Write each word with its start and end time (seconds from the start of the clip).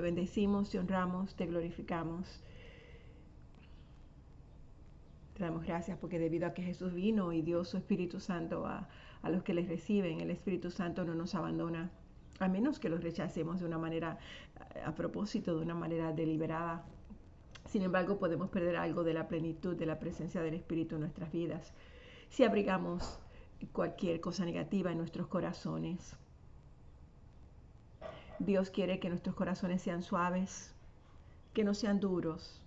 te 0.00 0.04
bendecimos, 0.04 0.70
te 0.70 0.78
honramos, 0.78 1.34
te 1.34 1.44
glorificamos. 1.44 2.42
Te 5.34 5.44
damos 5.44 5.62
gracias 5.62 5.98
porque 5.98 6.18
debido 6.18 6.46
a 6.46 6.54
que 6.54 6.62
Jesús 6.62 6.94
vino 6.94 7.34
y 7.34 7.42
dio 7.42 7.66
su 7.66 7.76
Espíritu 7.76 8.18
Santo 8.18 8.64
a, 8.66 8.88
a 9.20 9.28
los 9.28 9.42
que 9.42 9.52
les 9.52 9.68
reciben, 9.68 10.20
el 10.20 10.30
Espíritu 10.30 10.70
Santo 10.70 11.04
no 11.04 11.14
nos 11.14 11.34
abandona, 11.34 11.90
a 12.38 12.48
menos 12.48 12.78
que 12.78 12.88
los 12.88 13.02
rechacemos 13.02 13.60
de 13.60 13.66
una 13.66 13.76
manera 13.76 14.18
a 14.86 14.94
propósito, 14.94 15.54
de 15.54 15.60
una 15.60 15.74
manera 15.74 16.14
deliberada. 16.14 16.82
Sin 17.66 17.82
embargo, 17.82 18.18
podemos 18.18 18.48
perder 18.48 18.76
algo 18.76 19.04
de 19.04 19.12
la 19.12 19.28
plenitud 19.28 19.76
de 19.76 19.84
la 19.84 19.98
presencia 19.98 20.40
del 20.40 20.54
Espíritu 20.54 20.94
en 20.94 21.02
nuestras 21.02 21.30
vidas 21.30 21.74
si 22.30 22.42
abrigamos 22.42 23.20
cualquier 23.72 24.18
cosa 24.22 24.46
negativa 24.46 24.92
en 24.92 24.96
nuestros 24.96 25.26
corazones. 25.26 26.16
Dios 28.40 28.70
quiere 28.70 28.98
que 29.00 29.10
nuestros 29.10 29.34
corazones 29.34 29.82
sean 29.82 30.02
suaves, 30.02 30.74
que 31.52 31.62
no 31.62 31.74
sean 31.74 32.00
duros. 32.00 32.62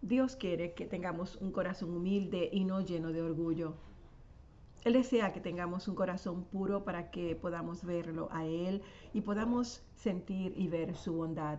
Dios 0.00 0.34
quiere 0.34 0.72
que 0.72 0.86
tengamos 0.86 1.36
un 1.42 1.52
corazón 1.52 1.94
humilde 1.94 2.48
y 2.50 2.64
no 2.64 2.80
lleno 2.80 3.12
de 3.12 3.20
orgullo. 3.20 3.74
Él 4.84 4.94
desea 4.94 5.34
que 5.34 5.40
tengamos 5.40 5.88
un 5.88 5.94
corazón 5.94 6.44
puro 6.44 6.84
para 6.84 7.10
que 7.10 7.36
podamos 7.36 7.84
verlo 7.84 8.30
a 8.32 8.46
Él 8.46 8.80
y 9.12 9.20
podamos 9.20 9.82
sentir 9.94 10.54
y 10.56 10.68
ver 10.68 10.96
su 10.96 11.12
bondad. 11.12 11.58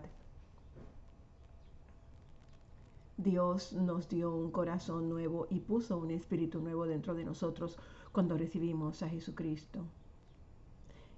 Dios 3.16 3.74
nos 3.74 4.08
dio 4.08 4.34
un 4.34 4.50
corazón 4.50 5.08
nuevo 5.08 5.46
y 5.50 5.60
puso 5.60 5.98
un 5.98 6.10
espíritu 6.10 6.60
nuevo 6.60 6.84
dentro 6.84 7.14
de 7.14 7.24
nosotros 7.24 7.78
cuando 8.10 8.36
recibimos 8.36 9.04
a 9.04 9.08
Jesucristo. 9.08 9.84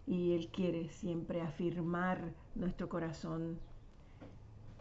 Y 0.06 0.34
Él 0.34 0.48
quiere 0.48 0.88
siempre 0.90 1.40
afirmar 1.40 2.34
nuestro 2.54 2.88
corazón 2.88 3.58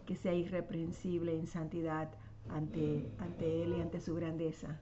que 0.06 0.16
sea 0.16 0.34
irreprensible 0.34 1.36
en 1.36 1.48
santidad 1.48 2.10
ante, 2.50 3.12
ante 3.20 3.64
Él 3.64 3.76
y 3.78 3.82
ante 3.82 4.00
su 4.00 4.16
grandeza. 4.16 4.80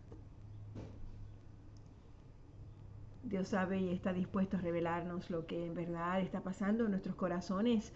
Dios 3.24 3.50
sabe 3.50 3.80
y 3.80 3.90
está 3.90 4.14
dispuesto 4.14 4.58
a 4.58 4.62
revelarnos 4.62 5.30
lo 5.30 5.46
que 5.46 5.66
en 5.66 5.76
verdad 5.76 6.22
está 6.22 6.42
pasando 6.42 6.86
en 6.86 6.92
nuestros 6.92 7.16
corazones 7.16 7.94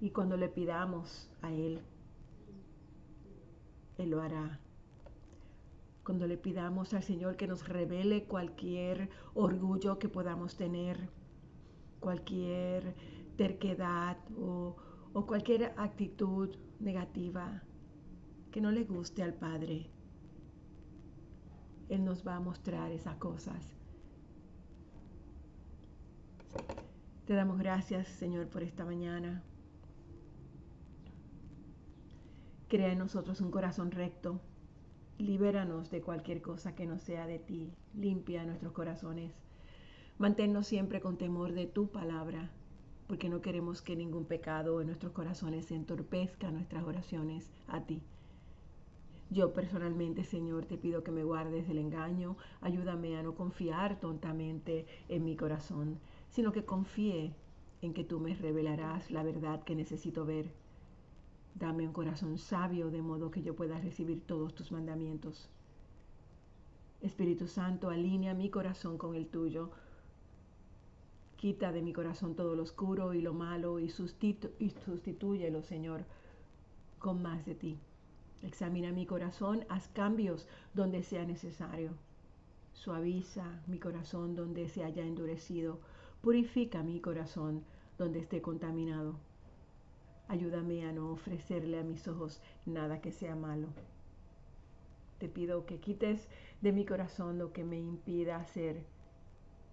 y 0.00 0.10
cuando 0.10 0.36
le 0.36 0.48
pidamos 0.48 1.30
a 1.42 1.52
Él, 1.52 1.80
Él 3.98 4.10
lo 4.10 4.22
hará. 4.22 4.60
Cuando 6.04 6.26
le 6.26 6.38
pidamos 6.38 6.94
al 6.94 7.02
Señor 7.02 7.36
que 7.36 7.46
nos 7.46 7.68
revele 7.68 8.24
cualquier 8.24 9.10
orgullo 9.34 9.98
que 9.98 10.08
podamos 10.08 10.56
tener, 10.56 11.10
cualquier 12.00 12.94
terquedad 13.36 14.18
o, 14.36 14.76
o 15.12 15.26
cualquier 15.26 15.74
actitud 15.76 16.56
negativa 16.80 17.62
que 18.50 18.60
no 18.60 18.70
le 18.70 18.84
guste 18.84 19.22
al 19.22 19.34
Padre, 19.34 19.90
Él 21.88 22.04
nos 22.04 22.26
va 22.26 22.36
a 22.36 22.40
mostrar 22.40 22.90
esas 22.92 23.16
cosas 23.16 23.78
Te 27.28 27.34
damos 27.34 27.58
gracias, 27.58 28.08
Señor, 28.08 28.48
por 28.48 28.62
esta 28.62 28.86
mañana. 28.86 29.42
Crea 32.68 32.90
en 32.90 32.98
nosotros 32.98 33.42
un 33.42 33.50
corazón 33.50 33.90
recto. 33.90 34.40
Libéranos 35.18 35.90
de 35.90 36.00
cualquier 36.00 36.40
cosa 36.40 36.74
que 36.74 36.86
no 36.86 36.98
sea 36.98 37.26
de 37.26 37.38
ti. 37.38 37.74
Limpia 37.92 38.46
nuestros 38.46 38.72
corazones. 38.72 39.34
Manténnos 40.18 40.66
siempre 40.66 41.00
con 41.00 41.16
temor 41.16 41.52
de 41.52 41.66
tu 41.66 41.88
palabra, 41.88 42.50
porque 43.06 43.28
no 43.28 43.40
queremos 43.40 43.82
que 43.82 43.96
ningún 43.96 44.24
pecado 44.24 44.80
en 44.80 44.88
nuestros 44.88 45.12
corazones 45.12 45.70
entorpezca 45.70 46.50
nuestras 46.50 46.84
oraciones 46.84 47.50
a 47.68 47.82
ti. 47.82 48.02
Yo 49.30 49.52
personalmente, 49.52 50.24
Señor, 50.24 50.64
te 50.64 50.78
pido 50.78 51.04
que 51.04 51.10
me 51.10 51.22
guardes 51.22 51.68
del 51.68 51.78
engaño. 51.78 52.36
Ayúdame 52.60 53.16
a 53.16 53.22
no 53.22 53.34
confiar 53.34 54.00
tontamente 54.00 54.86
en 55.08 55.24
mi 55.24 55.36
corazón 55.36 55.98
sino 56.30 56.52
que 56.52 56.64
confíe 56.64 57.34
en 57.82 57.94
que 57.94 58.04
tú 58.04 58.20
me 58.20 58.34
revelarás 58.34 59.10
la 59.10 59.22
verdad 59.22 59.62
que 59.62 59.74
necesito 59.74 60.24
ver. 60.24 60.50
Dame 61.54 61.86
un 61.86 61.92
corazón 61.92 62.38
sabio 62.38 62.90
de 62.90 63.02
modo 63.02 63.30
que 63.30 63.42
yo 63.42 63.54
pueda 63.56 63.78
recibir 63.80 64.20
todos 64.26 64.54
tus 64.54 64.70
mandamientos. 64.70 65.48
Espíritu 67.00 67.46
Santo, 67.46 67.90
alinea 67.90 68.34
mi 68.34 68.50
corazón 68.50 68.98
con 68.98 69.14
el 69.14 69.26
tuyo. 69.26 69.70
Quita 71.38 71.72
de 71.72 71.80
mi 71.80 71.94
corazón 71.94 72.34
todo 72.34 72.54
lo 72.54 72.64
oscuro 72.64 73.14
y 73.14 73.22
lo 73.22 73.32
malo 73.32 73.78
y, 73.78 73.88
sustitu 73.88 74.50
y 74.58 74.70
sustitúyelo, 74.84 75.62
Señor, 75.62 76.04
con 76.98 77.22
más 77.22 77.46
de 77.46 77.54
ti. 77.54 77.78
Examina 78.42 78.92
mi 78.92 79.06
corazón, 79.06 79.64
haz 79.70 79.88
cambios 79.88 80.46
donde 80.74 81.02
sea 81.02 81.24
necesario. 81.24 81.92
Suaviza 82.74 83.62
mi 83.66 83.78
corazón 83.78 84.36
donde 84.36 84.68
se 84.68 84.84
haya 84.84 85.02
endurecido 85.02 85.80
Purifica 86.20 86.82
mi 86.82 87.00
corazón 87.00 87.62
donde 87.96 88.18
esté 88.18 88.42
contaminado. 88.42 89.14
Ayúdame 90.26 90.84
a 90.84 90.92
no 90.92 91.12
ofrecerle 91.12 91.78
a 91.78 91.84
mis 91.84 92.08
ojos 92.08 92.42
nada 92.66 93.00
que 93.00 93.12
sea 93.12 93.36
malo. 93.36 93.68
Te 95.18 95.28
pido 95.28 95.64
que 95.64 95.78
quites 95.78 96.28
de 96.60 96.72
mi 96.72 96.84
corazón 96.84 97.38
lo 97.38 97.52
que 97.52 97.62
me 97.62 97.78
impida 97.78 98.44
ser 98.46 98.82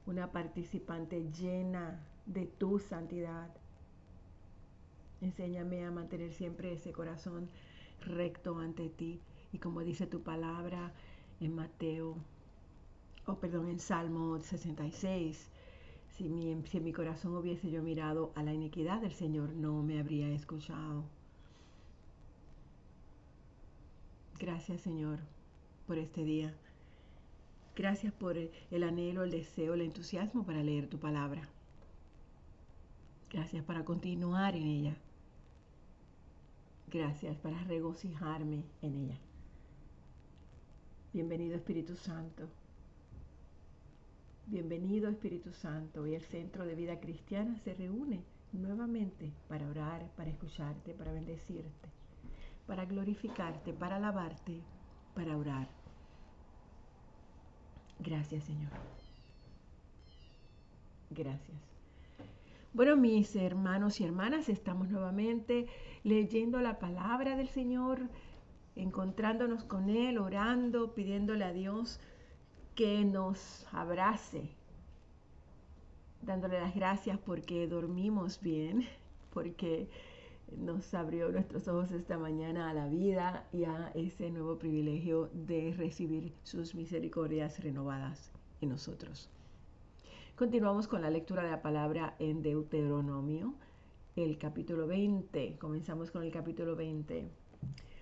una 0.06 0.32
participante 0.32 1.30
llena 1.32 2.00
de 2.26 2.46
tu 2.46 2.80
santidad. 2.80 3.50
Enséñame 5.22 5.86
a 5.86 5.92
mantener 5.92 6.32
siempre 6.34 6.74
ese 6.74 6.92
corazón 6.92 7.50
recto 8.02 8.60
ante 8.60 8.90
ti. 8.90 9.20
Y 9.52 9.58
como 9.60 9.82
dice 9.82 10.06
tu 10.06 10.22
palabra 10.22 10.92
en 11.40 11.56
Mateo, 11.56 12.18
o 13.26 13.32
oh, 13.32 13.40
perdón, 13.40 13.70
en 13.70 13.80
Salmo 13.80 14.40
66, 14.40 15.50
si 16.16 16.30
mi, 16.30 16.62
si 16.68 16.80
mi 16.80 16.94
corazón 16.94 17.36
hubiese 17.36 17.72
yo 17.72 17.82
mirado 17.82 18.32
a 18.36 18.44
la 18.44 18.54
iniquidad 18.54 19.02
del 19.02 19.14
Señor, 19.14 19.50
no 19.50 19.82
me 19.82 20.00
habría 20.00 20.30
escuchado. 20.30 21.04
Gracias 24.40 24.82
Señor 24.82 25.20
por 25.88 25.98
este 25.98 26.24
día. 26.24 26.54
Gracias 27.75 28.13
por 28.13 28.38
el 28.38 28.84
anhelo, 28.84 29.24
el 29.24 29.31
deseo, 29.31 29.74
el 29.74 29.81
entusiasmo 29.81 30.46
para 30.46 30.63
leer 30.63 30.88
tu 30.88 30.97
palabra. 30.97 31.50
Gracias 33.30 33.66
para 33.66 33.84
continuar 33.84 34.56
en 34.56 34.63
ella. 34.63 34.97
Gracias 36.90 37.35
para 37.38 37.62
regocijarme 37.66 38.64
en 38.81 38.96
ella. 38.96 39.18
Bienvenido 41.12 41.58
Espíritu 41.58 41.97
Santo. 41.97 42.47
Bienvenido 44.47 45.09
Espíritu 45.09 45.52
Santo 45.52 46.08
y 46.08 46.16
el 46.16 46.22
Centro 46.22 46.66
de 46.66 46.75
Vida 46.75 47.02
Cristiana 47.02 47.58
se 47.58 47.74
reúne 47.74 48.24
nuevamente 48.53 49.34
para 49.50 49.68
orar, 49.68 50.09
para 50.16 50.30
escucharte, 50.30 50.94
para 50.94 51.12
bendecirte, 51.12 51.90
para 52.68 52.85
glorificarte, 52.85 53.74
para 53.74 53.97
alabarte, 53.97 54.62
para 55.14 55.35
orar. 55.35 55.68
Gracias 58.06 58.44
Señor. 58.44 58.72
Gracias. 61.10 61.58
Bueno, 62.74 62.98
mis 62.98 63.36
hermanos 63.36 64.02
y 64.02 64.04
hermanas, 64.04 64.50
estamos 64.50 64.90
nuevamente 64.90 65.68
leyendo 66.04 66.60
la 66.60 66.78
palabra 66.78 67.38
del 67.38 67.48
Señor, 67.48 68.02
encontrándonos 68.76 69.64
con 69.64 69.90
Él, 69.90 70.18
orando, 70.18 70.94
pidiéndole 70.94 71.46
a 71.46 71.54
Dios 71.54 72.02
que 72.76 73.06
nos 73.06 73.66
abrace, 73.72 74.50
dándole 76.22 76.60
las 76.60 76.76
gracias 76.76 77.18
porque 77.18 77.66
dormimos 77.66 78.42
bien, 78.42 78.85
porque 79.34 79.90
nos 80.58 80.94
abrió 80.94 81.32
nuestros 81.32 81.68
ojos 81.68 81.92
esta 81.92 82.18
mañana 82.18 82.70
a 82.70 82.74
la 82.74 82.88
vida 82.88 83.47
y 83.52 83.66
a 83.66 83.92
ese 83.96 84.30
nuevo 84.30 84.58
privilegio 84.58 85.30
de 85.34 85.74
recibir 85.78 86.34
sus 86.44 86.76
misericordias 86.76 87.59
renovadas 87.64 88.32
en 88.62 88.70
nosotros. 88.70 89.30
Continuamos 90.36 90.88
con 90.88 91.02
la 91.02 91.09
lectura 91.09 91.44
de 91.44 91.52
la 91.52 91.62
palabra 91.62 92.16
en 92.20 92.42
Deuteronomio, 92.42 93.56
el 94.16 94.38
capítulo 94.38 94.88
20. 94.88 95.58
Comenzamos 95.58 96.12
con 96.12 96.24
el 96.24 96.32
capítulo 96.32 96.76
20. 96.76 97.30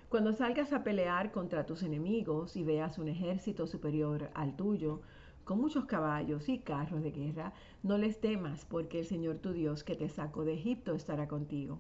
Cuando 0.10 0.34
salgas 0.34 0.74
a 0.74 0.84
pelear 0.84 1.31
contra 1.31 1.66
tus 1.66 1.81
enemigos 1.84 2.56
y 2.56 2.63
veas 2.63 2.98
un 2.98 3.07
ejército 3.07 3.66
superior 3.66 4.30
al 4.36 4.56
tuyo, 4.56 5.01
con 5.44 5.60
muchos 5.60 5.86
caballos 5.86 6.50
y 6.50 6.60
carros 6.60 7.04
de 7.04 7.12
guerra, 7.12 7.54
no 7.81 7.98
les 7.98 8.22
temas, 8.22 8.66
porque 8.66 9.00
el 9.00 9.06
Señor 9.06 9.38
tu 9.38 9.54
Dios 9.54 9.84
que 9.84 9.96
te 9.96 10.10
sacó 10.10 10.46
de 10.46 10.54
Egipto 10.54 10.94
estará 10.94 11.28
contigo. 11.28 11.80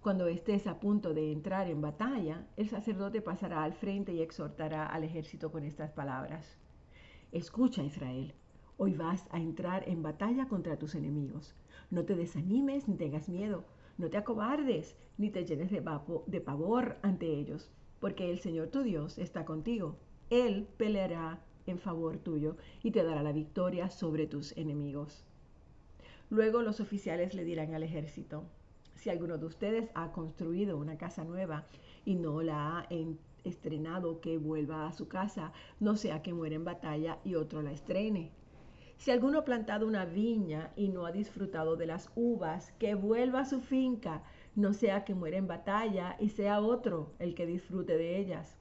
Cuando 0.00 0.28
estés 0.28 0.68
a 0.68 0.78
punto 0.78 1.12
de 1.12 1.32
entrar 1.32 1.68
en 1.68 1.80
batalla, 1.80 2.46
el 2.56 2.68
sacerdote 2.68 3.20
pasará 3.20 3.64
al 3.64 3.74
frente 3.74 4.12
y 4.12 4.22
exhortará 4.22 4.86
al 4.86 5.02
ejército 5.02 5.50
con 5.50 5.64
estas 5.64 5.90
palabras. 5.90 6.56
Escucha, 7.32 7.82
Israel, 7.82 8.32
hoy 8.76 8.94
vas 8.94 9.26
a 9.32 9.40
entrar 9.40 9.88
en 9.88 10.04
batalla 10.04 10.46
contra 10.46 10.78
tus 10.78 10.94
enemigos. 10.94 11.56
No 11.90 12.04
te 12.04 12.14
desanimes 12.14 12.86
ni 12.86 12.96
tengas 12.96 13.28
miedo 13.28 13.64
No 13.96 14.08
te 14.08 14.16
acobardes, 14.16 14.96
ni 15.16 15.30
te 15.30 15.44
llenes 15.44 15.72
de, 15.72 15.82
de 16.26 16.40
pavor 16.40 16.98
ante 17.02 17.26
ellos, 17.26 17.68
porque 17.98 18.30
el 18.30 18.38
Señor 18.38 18.68
tu 18.68 18.84
Dios 18.84 19.18
está 19.18 19.44
contigo. 19.44 19.96
Él 20.30 20.68
peleará 20.76 21.40
en 21.66 21.80
favor 21.80 22.18
tuyo 22.18 22.56
y 22.84 22.92
te 22.92 23.02
dará 23.02 23.24
la 23.24 23.32
victoria 23.32 23.90
sobre 23.90 24.28
tus 24.28 24.56
enemigos. 24.56 25.24
Luego 26.30 26.62
los 26.62 26.78
oficiales 26.78 27.34
le 27.34 27.44
dirán 27.44 27.74
al 27.74 27.82
ejército, 27.82 28.44
si 28.98 29.10
alguno 29.10 29.38
de 29.38 29.46
ustedes 29.46 29.90
ha 29.94 30.10
construido 30.10 30.76
una 30.76 30.98
casa 30.98 31.24
nueva 31.24 31.64
y 32.04 32.16
no 32.16 32.42
la 32.42 32.80
ha 32.80 32.88
estrenado, 33.44 34.20
que 34.20 34.38
vuelva 34.38 34.88
a 34.88 34.92
su 34.92 35.06
casa, 35.06 35.52
no 35.78 35.96
sea 35.96 36.20
que 36.20 36.34
muera 36.34 36.56
en 36.56 36.64
batalla 36.64 37.18
y 37.24 37.36
otro 37.36 37.62
la 37.62 37.70
estrene. 37.70 38.32
Si 38.96 39.12
alguno 39.12 39.38
ha 39.38 39.44
plantado 39.44 39.86
una 39.86 40.04
viña 40.04 40.72
y 40.74 40.88
no 40.88 41.06
ha 41.06 41.12
disfrutado 41.12 41.76
de 41.76 41.86
las 41.86 42.10
uvas, 42.16 42.72
que 42.80 42.96
vuelva 42.96 43.40
a 43.40 43.44
su 43.44 43.60
finca, 43.60 44.24
no 44.56 44.72
sea 44.72 45.04
que 45.04 45.14
muera 45.14 45.36
en 45.36 45.46
batalla 45.46 46.16
y 46.18 46.30
sea 46.30 46.60
otro 46.60 47.12
el 47.20 47.36
que 47.36 47.46
disfrute 47.46 47.96
de 47.96 48.18
ellas. 48.18 48.58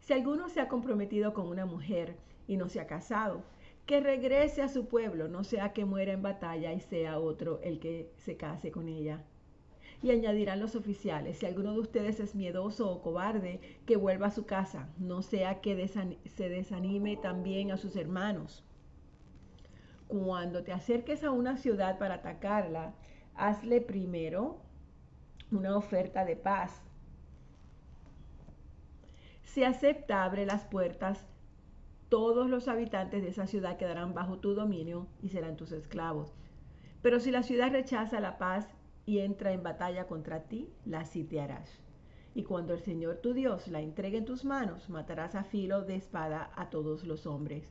Si 0.00 0.12
alguno 0.12 0.50
se 0.50 0.60
ha 0.60 0.68
comprometido 0.68 1.32
con 1.32 1.48
una 1.48 1.64
mujer 1.64 2.18
y 2.46 2.58
no 2.58 2.68
se 2.68 2.80
ha 2.80 2.86
casado, 2.86 3.42
que 3.86 4.00
regrese 4.00 4.62
a 4.62 4.68
su 4.68 4.86
pueblo, 4.86 5.28
no 5.28 5.44
sea 5.44 5.72
que 5.72 5.84
muera 5.84 6.12
en 6.12 6.22
batalla 6.22 6.72
y 6.72 6.80
sea 6.80 7.18
otro 7.18 7.60
el 7.62 7.80
que 7.80 8.12
se 8.16 8.36
case 8.36 8.70
con 8.70 8.88
ella. 8.88 9.24
Y 10.02 10.10
añadirán 10.10 10.60
los 10.60 10.76
oficiales, 10.76 11.38
si 11.38 11.46
alguno 11.46 11.72
de 11.72 11.80
ustedes 11.80 12.20
es 12.20 12.34
miedoso 12.34 12.90
o 12.90 13.02
cobarde, 13.02 13.60
que 13.86 13.96
vuelva 13.96 14.28
a 14.28 14.30
su 14.30 14.46
casa, 14.46 14.88
no 14.98 15.22
sea 15.22 15.60
que 15.60 15.88
se 15.88 16.48
desanime 16.48 17.16
también 17.16 17.70
a 17.70 17.76
sus 17.76 17.96
hermanos. 17.96 18.64
Cuando 20.08 20.62
te 20.64 20.72
acerques 20.72 21.22
a 21.22 21.30
una 21.30 21.56
ciudad 21.56 21.98
para 21.98 22.14
atacarla, 22.14 22.94
hazle 23.34 23.80
primero 23.80 24.58
una 25.50 25.76
oferta 25.76 26.24
de 26.24 26.36
paz. 26.36 26.82
Si 29.42 29.64
acepta, 29.64 30.24
abre 30.24 30.46
las 30.46 30.64
puertas 30.64 31.26
todos 32.10 32.50
los 32.50 32.66
habitantes 32.66 33.22
de 33.22 33.28
esa 33.28 33.46
ciudad 33.46 33.78
quedarán 33.78 34.14
bajo 34.14 34.38
tu 34.38 34.54
dominio 34.54 35.06
y 35.22 35.28
serán 35.28 35.56
tus 35.56 35.70
esclavos. 35.72 36.34
Pero 37.02 37.20
si 37.20 37.30
la 37.30 37.44
ciudad 37.44 37.70
rechaza 37.70 38.20
la 38.20 38.36
paz 38.36 38.68
y 39.06 39.20
entra 39.20 39.52
en 39.52 39.62
batalla 39.62 40.06
contra 40.06 40.42
ti, 40.42 40.68
la 40.84 41.04
sitiarás. 41.04 41.80
Y 42.34 42.42
cuando 42.42 42.74
el 42.74 42.80
Señor 42.80 43.18
tu 43.18 43.32
Dios 43.32 43.68
la 43.68 43.80
entregue 43.80 44.18
en 44.18 44.24
tus 44.24 44.44
manos, 44.44 44.90
matarás 44.90 45.36
a 45.36 45.44
filo 45.44 45.82
de 45.82 45.94
espada 45.96 46.50
a 46.56 46.68
todos 46.68 47.04
los 47.04 47.26
hombres. 47.26 47.64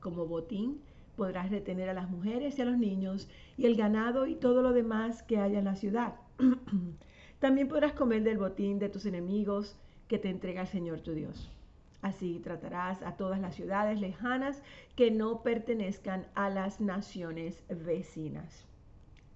Como 0.00 0.26
botín 0.26 0.80
podrás 1.16 1.50
retener 1.50 1.88
a 1.88 1.94
las 1.94 2.08
mujeres 2.08 2.58
y 2.58 2.62
a 2.62 2.64
los 2.64 2.78
niños 2.78 3.28
y 3.56 3.66
el 3.66 3.74
ganado 3.74 4.26
y 4.26 4.36
todo 4.36 4.62
lo 4.62 4.72
demás 4.72 5.24
que 5.24 5.38
haya 5.38 5.58
en 5.58 5.64
la 5.64 5.74
ciudad. 5.74 6.14
También 7.40 7.66
podrás 7.66 7.92
comer 7.92 8.22
del 8.22 8.38
botín 8.38 8.78
de 8.78 8.88
tus 8.88 9.04
enemigos 9.04 9.76
que 10.06 10.18
te 10.18 10.30
entrega 10.30 10.62
el 10.62 10.68
Señor 10.68 11.00
tu 11.00 11.12
Dios. 11.12 11.50
Así 12.00 12.38
tratarás 12.38 13.02
a 13.02 13.16
todas 13.16 13.40
las 13.40 13.54
ciudades 13.54 14.00
lejanas 14.00 14.62
que 14.94 15.10
no 15.10 15.42
pertenezcan 15.42 16.26
a 16.34 16.48
las 16.48 16.80
naciones 16.80 17.64
vecinas. 17.68 18.66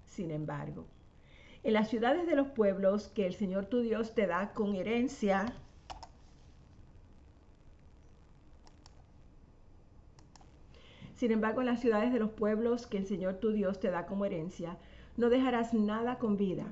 Sin 0.05 0.31
embargo, 0.31 0.85
en 1.63 1.73
las 1.73 1.89
ciudades 1.89 2.25
de 2.27 2.35
los 2.35 2.47
pueblos 2.47 3.07
que 3.09 3.25
el 3.25 3.33
Señor 3.33 3.65
tu 3.65 3.81
Dios 3.81 4.13
te 4.13 4.27
da 4.27 4.53
con 4.53 4.75
herencia, 4.75 5.53
Sin 11.15 11.31
embargo, 11.31 11.61
en 11.61 11.67
las 11.67 11.79
ciudades 11.79 12.11
de 12.11 12.19
los 12.19 12.31
pueblos 12.31 12.85
que 12.85 12.97
el 12.97 13.05
Señor 13.05 13.35
tu 13.35 13.53
Dios 13.53 13.79
te 13.79 13.89
da 13.89 14.05
como 14.07 14.25
herencia, 14.25 14.77
no 15.15 15.29
dejarás 15.29 15.73
nada 15.73 16.17
con 16.17 16.35
vida. 16.35 16.65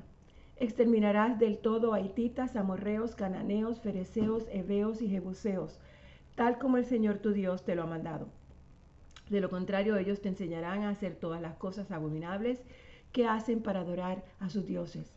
Exterminarás 0.62 1.40
del 1.40 1.58
todo 1.58 1.96
a 1.96 2.02
hititas, 2.02 2.56
amorreos, 2.56 3.16
cananeos, 3.16 3.82
fereceos, 3.82 4.46
heveos 4.52 5.02
y 5.02 5.10
jebuseos, 5.10 5.80
tal 6.36 6.60
como 6.60 6.78
el 6.78 6.86
Señor 6.86 7.18
tu 7.18 7.32
Dios 7.32 7.66
te 7.66 7.74
lo 7.74 7.82
ha 7.82 7.88
mandado. 7.88 8.28
De 9.32 9.42
lo 9.42 9.50
contrario, 9.50 9.98
ellos 9.98 10.22
te 10.22 10.30
enseñarán 10.30 10.84
a 10.84 10.90
hacer 10.90 11.16
todas 11.16 11.42
las 11.42 11.56
cosas 11.56 11.90
abominables 11.90 12.62
que 13.12 13.26
hacen 13.26 13.64
para 13.64 13.80
adorar 13.80 14.24
a 14.40 14.50
sus 14.50 14.68
dioses. 14.68 15.12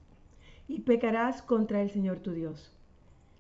Y 0.67 0.81
pecarás 0.81 1.43
contra 1.43 1.83
el 1.83 1.91
Señor 1.91 2.21
tu 2.21 2.33
Dios. 2.33 2.75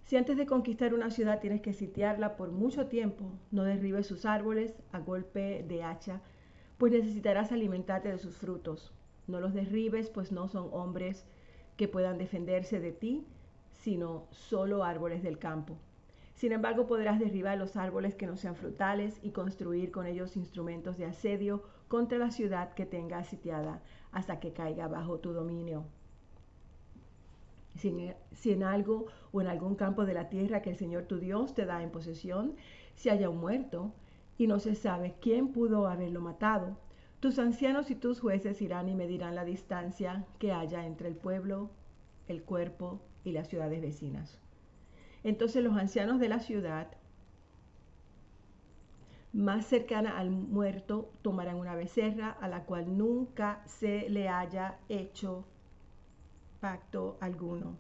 Si 0.05 0.19
antes 0.19 0.37
de 0.37 0.45
conquistar 0.45 0.93
una 0.93 1.11
ciudad 1.11 1.41
tienes 1.41 1.63
que 1.63 1.73
sitiarla 1.73 2.37
por 2.37 2.53
mucho 2.53 2.85
tiempo, 2.85 3.31
no 3.51 3.65
derribes 3.65 4.07
sus 4.07 4.27
árboles 4.27 4.75
a 4.93 4.99
golpe 4.99 5.65
de 5.67 5.83
hacha, 5.83 6.21
pues 6.77 6.93
necesitarás 6.93 7.51
alimentarte 7.51 8.11
de 8.11 8.19
sus 8.19 8.37
frutos. 8.37 8.93
No 9.27 9.41
los 9.41 9.55
derribes, 9.55 10.11
pues 10.11 10.33
no 10.33 10.49
son 10.49 10.69
hombres 10.71 11.25
que 11.77 11.89
puedan 11.89 12.19
defenderse 12.19 12.81
de 12.81 12.93
ti, 12.93 13.27
sino 13.73 14.27
solo 14.31 14.85
árboles 14.85 15.23
del 15.23 15.39
campo. 15.39 15.77
Sin 16.35 16.53
embargo, 16.53 16.87
podrás 16.87 17.21
derribar 17.21 17.57
los 17.59 17.77
árboles 17.77 18.17
que 18.17 18.27
no 18.27 18.37
sean 18.37 18.57
frutales 18.57 19.19
y 19.23 19.31
construir 19.31 19.93
con 19.93 20.07
ellos 20.07 20.37
instrumentos 20.37 20.99
de 20.99 21.07
asedio 21.07 21.63
contra 21.89 22.19
la 22.19 22.31
ciudad 22.31 22.75
que 22.75 22.87
tenga 22.87 23.23
sitiada 23.25 23.83
hasta 24.11 24.41
que 24.41 24.53
caiga 24.53 24.89
bajo 24.89 25.21
tu 25.21 25.33
dominio. 25.33 25.85
Si 27.77 28.53
en, 28.53 28.63
algo 28.63 29.07
o 29.33 29.41
en 29.41 29.49
algún 29.49 29.75
campo 29.75 30.05
de 30.05 30.15
la 30.15 30.29
tierra 30.29 30.63
que 30.63 30.71
el 30.71 30.77
Señor 30.77 31.05
tu 31.05 31.19
Dios 31.19 31.55
te 31.55 31.67
da 31.67 31.83
en 31.83 31.91
posesión, 31.91 32.55
se 32.95 33.11
haya 33.11 33.29
un 33.29 33.39
muerto 33.39 33.93
y 34.39 34.47
no 34.47 34.61
se 34.61 34.75
sabe 34.75 35.17
quién 35.21 35.53
pudo 35.53 35.89
haberlo 35.89 36.21
matado, 36.21 36.77
tus 37.25 37.39
ancianos 37.39 37.91
y 37.91 37.95
tus 37.95 38.21
jueces 38.21 38.61
irán 38.61 38.87
y 38.91 38.95
medirán 38.95 39.35
la 39.35 39.47
distancia 39.47 40.27
que 40.39 40.53
haya 40.53 40.85
entre 40.85 41.09
el 41.09 41.17
pueblo, 41.17 41.71
el 42.29 42.43
cuerpo 42.43 43.01
y 43.25 43.33
las 43.33 43.49
ciudades 43.49 43.81
vecinas. 43.81 44.39
Entonces 45.23 45.65
los 45.65 45.75
ancianos 45.75 46.21
de 46.21 46.29
la 46.29 46.41
ciudad 46.41 46.89
más 49.33 49.65
cercana 49.65 50.19
al 50.19 50.29
muerto 50.29 51.15
tomarán 51.23 51.57
una 51.57 51.75
becerra 51.75 52.29
a 52.29 52.47
la 52.47 52.65
cual 52.65 52.95
nunca 52.99 53.63
se 53.65 54.07
le 54.11 54.29
haya 54.29 54.77
hecho 54.91 55.47
pacto 56.61 57.17
alguno. 57.23 57.79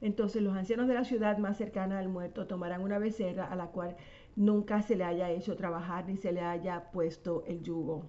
Entonces 0.00 0.42
los 0.42 0.56
ancianos 0.56 0.86
de 0.86 0.94
la 0.94 1.04
ciudad 1.04 1.38
más 1.38 1.56
cercana 1.56 1.98
al 1.98 2.08
muerto 2.08 2.46
tomarán 2.46 2.82
una 2.82 3.00
becerra 3.00 3.46
a 3.46 3.56
la 3.56 3.66
cual 3.66 3.96
nunca 4.38 4.82
se 4.82 4.94
le 4.94 5.02
haya 5.02 5.30
hecho 5.30 5.56
trabajar 5.56 6.06
ni 6.06 6.16
se 6.16 6.30
le 6.30 6.40
haya 6.40 6.92
puesto 6.92 7.42
el 7.48 7.60
yugo. 7.64 8.08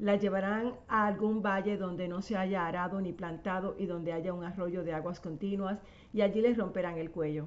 La 0.00 0.16
llevarán 0.16 0.74
a 0.88 1.06
algún 1.06 1.40
valle 1.40 1.76
donde 1.76 2.08
no 2.08 2.20
se 2.20 2.36
haya 2.36 2.66
arado 2.66 3.00
ni 3.00 3.12
plantado 3.12 3.76
y 3.78 3.86
donde 3.86 4.12
haya 4.12 4.32
un 4.32 4.42
arroyo 4.42 4.82
de 4.82 4.92
aguas 4.92 5.20
continuas 5.20 5.78
y 6.12 6.22
allí 6.22 6.40
les 6.40 6.58
romperán 6.58 6.98
el 6.98 7.12
cuello. 7.12 7.46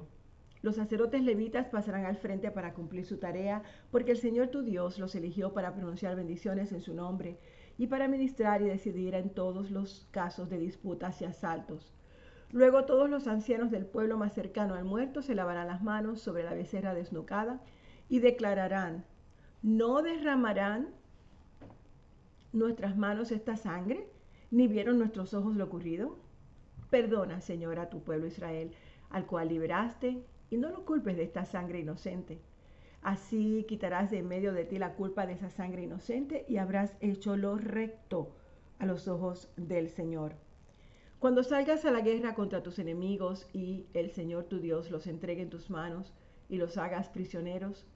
Los 0.62 0.76
sacerdotes 0.76 1.22
levitas 1.22 1.68
pasarán 1.68 2.06
al 2.06 2.16
frente 2.16 2.50
para 2.50 2.72
cumplir 2.72 3.04
su 3.04 3.18
tarea, 3.18 3.62
porque 3.90 4.12
el 4.12 4.16
Señor 4.16 4.48
tu 4.48 4.62
Dios 4.62 4.98
los 4.98 5.14
eligió 5.14 5.52
para 5.52 5.74
pronunciar 5.74 6.16
bendiciones 6.16 6.72
en 6.72 6.80
su 6.80 6.94
nombre 6.94 7.38
y 7.76 7.88
para 7.88 8.08
ministrar 8.08 8.62
y 8.62 8.66
decidir 8.66 9.14
en 9.14 9.28
todos 9.28 9.70
los 9.70 10.08
casos 10.10 10.48
de 10.48 10.56
disputas 10.56 11.20
y 11.20 11.26
asaltos. 11.26 11.92
Luego 12.50 12.84
todos 12.84 13.10
los 13.10 13.26
ancianos 13.26 13.70
del 13.70 13.86
pueblo 13.86 14.16
más 14.16 14.32
cercano 14.32 14.74
al 14.74 14.84
muerto 14.84 15.22
se 15.22 15.34
lavarán 15.34 15.66
las 15.66 15.82
manos 15.82 16.20
sobre 16.20 16.44
la 16.44 16.54
becerra 16.54 16.94
desnucada 16.94 17.60
y 18.08 18.20
declararán, 18.20 19.04
no 19.62 20.02
derramarán 20.02 20.88
nuestras 22.52 22.96
manos 22.96 23.32
esta 23.32 23.56
sangre, 23.56 24.06
ni 24.50 24.68
vieron 24.68 24.98
nuestros 24.98 25.34
ojos 25.34 25.56
lo 25.56 25.64
ocurrido. 25.64 26.16
Perdona, 26.90 27.40
Señor, 27.40 27.78
a 27.80 27.90
tu 27.90 28.02
pueblo 28.02 28.26
Israel, 28.26 28.72
al 29.10 29.26
cual 29.26 29.48
liberaste, 29.48 30.22
y 30.50 30.56
no 30.56 30.68
lo 30.70 30.84
culpes 30.84 31.16
de 31.16 31.24
esta 31.24 31.44
sangre 31.44 31.80
inocente. 31.80 32.40
Así 33.02 33.64
quitarás 33.68 34.10
de 34.10 34.18
en 34.18 34.28
medio 34.28 34.52
de 34.52 34.64
ti 34.64 34.78
la 34.78 34.94
culpa 34.94 35.26
de 35.26 35.34
esa 35.34 35.50
sangre 35.50 35.82
inocente 35.82 36.44
y 36.48 36.58
habrás 36.58 36.96
hecho 37.00 37.36
lo 37.36 37.56
recto 37.56 38.34
a 38.78 38.86
los 38.86 39.08
ojos 39.08 39.50
del 39.56 39.88
Señor. 39.88 40.34
Cuando 41.24 41.42
salgas 41.42 41.86
a 41.86 41.90
la 41.90 42.02
guerra 42.02 42.34
contra 42.34 42.62
tus 42.62 42.78
enemigos 42.78 43.48
y 43.54 43.86
el 43.94 44.10
Señor 44.10 44.44
tu 44.44 44.58
Dios 44.58 44.90
los 44.90 45.06
entregue 45.06 45.40
en 45.40 45.48
tus 45.48 45.70
manos 45.70 46.12
y 46.50 46.58
los 46.58 46.76
hagas 46.76 47.08
prisioneros, 47.08 47.86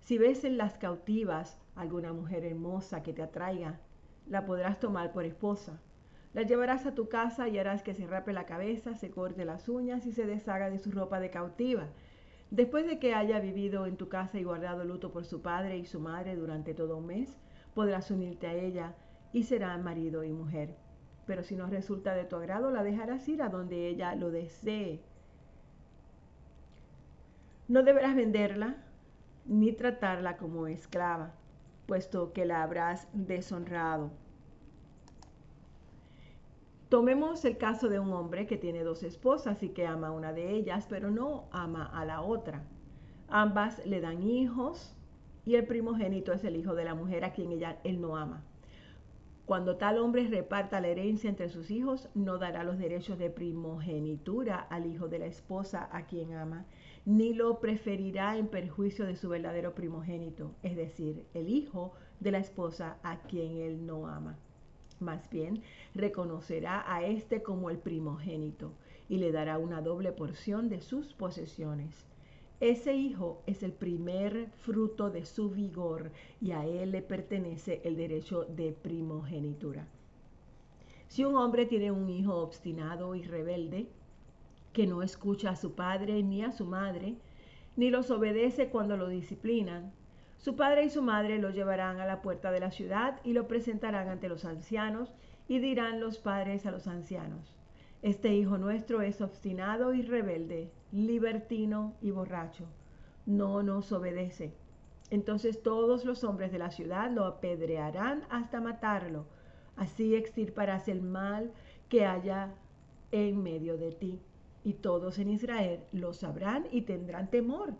si 0.00 0.18
ves 0.18 0.42
en 0.42 0.58
las 0.58 0.78
cautivas 0.78 1.60
alguna 1.76 2.12
mujer 2.12 2.44
hermosa 2.44 3.04
que 3.04 3.12
te 3.12 3.22
atraiga, 3.22 3.78
la 4.26 4.44
podrás 4.46 4.80
tomar 4.80 5.12
por 5.12 5.24
esposa. 5.24 5.80
La 6.34 6.42
llevarás 6.42 6.84
a 6.84 6.96
tu 6.96 7.08
casa 7.08 7.46
y 7.46 7.56
harás 7.56 7.84
que 7.84 7.94
se 7.94 8.04
rape 8.04 8.32
la 8.32 8.46
cabeza, 8.46 8.96
se 8.96 9.12
corte 9.12 9.44
las 9.44 9.68
uñas 9.68 10.04
y 10.06 10.10
se 10.10 10.26
deshaga 10.26 10.68
de 10.68 10.80
su 10.80 10.90
ropa 10.90 11.20
de 11.20 11.30
cautiva. 11.30 11.86
Después 12.50 12.84
de 12.84 12.98
que 12.98 13.14
haya 13.14 13.38
vivido 13.38 13.86
en 13.86 13.96
tu 13.96 14.08
casa 14.08 14.40
y 14.40 14.42
guardado 14.42 14.82
luto 14.82 15.12
por 15.12 15.24
su 15.24 15.40
padre 15.40 15.78
y 15.78 15.84
su 15.84 16.00
madre 16.00 16.34
durante 16.34 16.74
todo 16.74 16.96
un 16.96 17.06
mes, 17.06 17.38
podrás 17.74 18.10
unirte 18.10 18.48
a 18.48 18.54
ella 18.54 18.96
y 19.32 19.44
serán 19.44 19.84
marido 19.84 20.24
y 20.24 20.32
mujer 20.32 20.81
pero 21.26 21.42
si 21.42 21.56
no 21.56 21.66
resulta 21.66 22.14
de 22.14 22.24
tu 22.24 22.36
agrado, 22.36 22.70
la 22.70 22.82
dejarás 22.82 23.28
ir 23.28 23.42
a 23.42 23.48
donde 23.48 23.88
ella 23.88 24.14
lo 24.14 24.30
desee. 24.30 25.00
No 27.68 27.82
deberás 27.82 28.14
venderla 28.14 28.76
ni 29.46 29.72
tratarla 29.72 30.36
como 30.36 30.66
esclava, 30.66 31.32
puesto 31.86 32.32
que 32.32 32.44
la 32.44 32.62
habrás 32.62 33.08
deshonrado. 33.12 34.10
Tomemos 36.88 37.44
el 37.46 37.56
caso 37.56 37.88
de 37.88 37.98
un 37.98 38.12
hombre 38.12 38.46
que 38.46 38.58
tiene 38.58 38.84
dos 38.84 39.02
esposas 39.02 39.62
y 39.62 39.70
que 39.70 39.86
ama 39.86 40.08
a 40.08 40.12
una 40.12 40.32
de 40.34 40.50
ellas, 40.50 40.86
pero 40.90 41.10
no 41.10 41.48
ama 41.50 41.86
a 41.86 42.04
la 42.04 42.20
otra. 42.20 42.64
Ambas 43.28 43.84
le 43.86 44.02
dan 44.02 44.22
hijos 44.22 44.94
y 45.46 45.54
el 45.54 45.66
primogénito 45.66 46.34
es 46.34 46.44
el 46.44 46.56
hijo 46.56 46.74
de 46.74 46.84
la 46.84 46.94
mujer 46.94 47.24
a 47.24 47.32
quien 47.32 47.50
ella, 47.50 47.78
él 47.84 48.00
no 48.00 48.16
ama. 48.16 48.44
Cuando 49.52 49.76
tal 49.76 49.98
hombre 49.98 50.26
reparta 50.28 50.80
la 50.80 50.88
herencia 50.88 51.28
entre 51.28 51.50
sus 51.50 51.70
hijos, 51.70 52.08
no 52.14 52.38
dará 52.38 52.64
los 52.64 52.78
derechos 52.78 53.18
de 53.18 53.28
primogenitura 53.28 54.56
al 54.56 54.86
hijo 54.86 55.08
de 55.08 55.18
la 55.18 55.26
esposa 55.26 55.90
a 55.92 56.06
quien 56.06 56.32
ama, 56.32 56.64
ni 57.04 57.34
lo 57.34 57.60
preferirá 57.60 58.38
en 58.38 58.46
perjuicio 58.48 59.04
de 59.04 59.14
su 59.14 59.28
verdadero 59.28 59.74
primogénito, 59.74 60.54
es 60.62 60.74
decir, 60.74 61.26
el 61.34 61.50
hijo 61.50 61.92
de 62.18 62.30
la 62.30 62.38
esposa 62.38 62.96
a 63.02 63.18
quien 63.24 63.58
él 63.58 63.84
no 63.84 64.06
ama. 64.06 64.38
Más 65.00 65.28
bien, 65.28 65.60
reconocerá 65.94 66.90
a 66.90 67.04
éste 67.04 67.42
como 67.42 67.68
el 67.68 67.76
primogénito 67.76 68.72
y 69.06 69.18
le 69.18 69.32
dará 69.32 69.58
una 69.58 69.82
doble 69.82 70.12
porción 70.12 70.70
de 70.70 70.80
sus 70.80 71.12
posesiones. 71.12 72.06
Ese 72.62 72.94
hijo 72.94 73.42
es 73.48 73.64
el 73.64 73.72
primer 73.72 74.46
fruto 74.60 75.10
de 75.10 75.26
su 75.26 75.50
vigor 75.50 76.12
y 76.40 76.52
a 76.52 76.64
él 76.64 76.92
le 76.92 77.02
pertenece 77.02 77.80
el 77.82 77.96
derecho 77.96 78.44
de 78.44 78.70
primogenitura. 78.70 79.84
Si 81.08 81.24
un 81.24 81.34
hombre 81.34 81.66
tiene 81.66 81.90
un 81.90 82.08
hijo 82.08 82.36
obstinado 82.36 83.16
y 83.16 83.22
rebelde, 83.24 83.88
que 84.72 84.86
no 84.86 85.02
escucha 85.02 85.50
a 85.50 85.56
su 85.56 85.74
padre 85.74 86.22
ni 86.22 86.44
a 86.44 86.52
su 86.52 86.64
madre, 86.64 87.16
ni 87.74 87.90
los 87.90 88.12
obedece 88.12 88.68
cuando 88.68 88.96
lo 88.96 89.08
disciplinan, 89.08 89.90
su 90.38 90.54
padre 90.54 90.84
y 90.84 90.90
su 90.90 91.02
madre 91.02 91.40
lo 91.40 91.50
llevarán 91.50 91.98
a 91.98 92.06
la 92.06 92.22
puerta 92.22 92.52
de 92.52 92.60
la 92.60 92.70
ciudad 92.70 93.18
y 93.24 93.32
lo 93.32 93.48
presentarán 93.48 94.06
ante 94.06 94.28
los 94.28 94.44
ancianos 94.44 95.12
y 95.48 95.58
dirán 95.58 95.98
los 95.98 96.18
padres 96.18 96.64
a 96.64 96.70
los 96.70 96.86
ancianos, 96.86 97.56
este 98.02 98.34
hijo 98.34 98.58
nuestro 98.58 99.00
es 99.00 99.20
obstinado 99.20 99.94
y 99.94 100.02
rebelde, 100.02 100.72
libertino 100.90 101.94
y 102.00 102.10
borracho. 102.10 102.66
No 103.26 103.62
nos 103.62 103.92
obedece. 103.92 104.52
Entonces 105.10 105.62
todos 105.62 106.04
los 106.04 106.24
hombres 106.24 106.50
de 106.50 106.58
la 106.58 106.72
ciudad 106.72 107.12
lo 107.12 107.24
apedrearán 107.26 108.24
hasta 108.28 108.60
matarlo. 108.60 109.26
Así 109.76 110.16
extirparás 110.16 110.88
el 110.88 111.00
mal 111.00 111.52
que 111.88 112.04
haya 112.04 112.54
en 113.12 113.40
medio 113.40 113.76
de 113.78 113.92
ti. 113.92 114.20
Y 114.64 114.74
todos 114.74 115.20
en 115.20 115.30
Israel 115.30 115.80
lo 115.92 116.12
sabrán 116.12 116.66
y 116.72 116.82
tendrán 116.82 117.30
temor. 117.30 117.74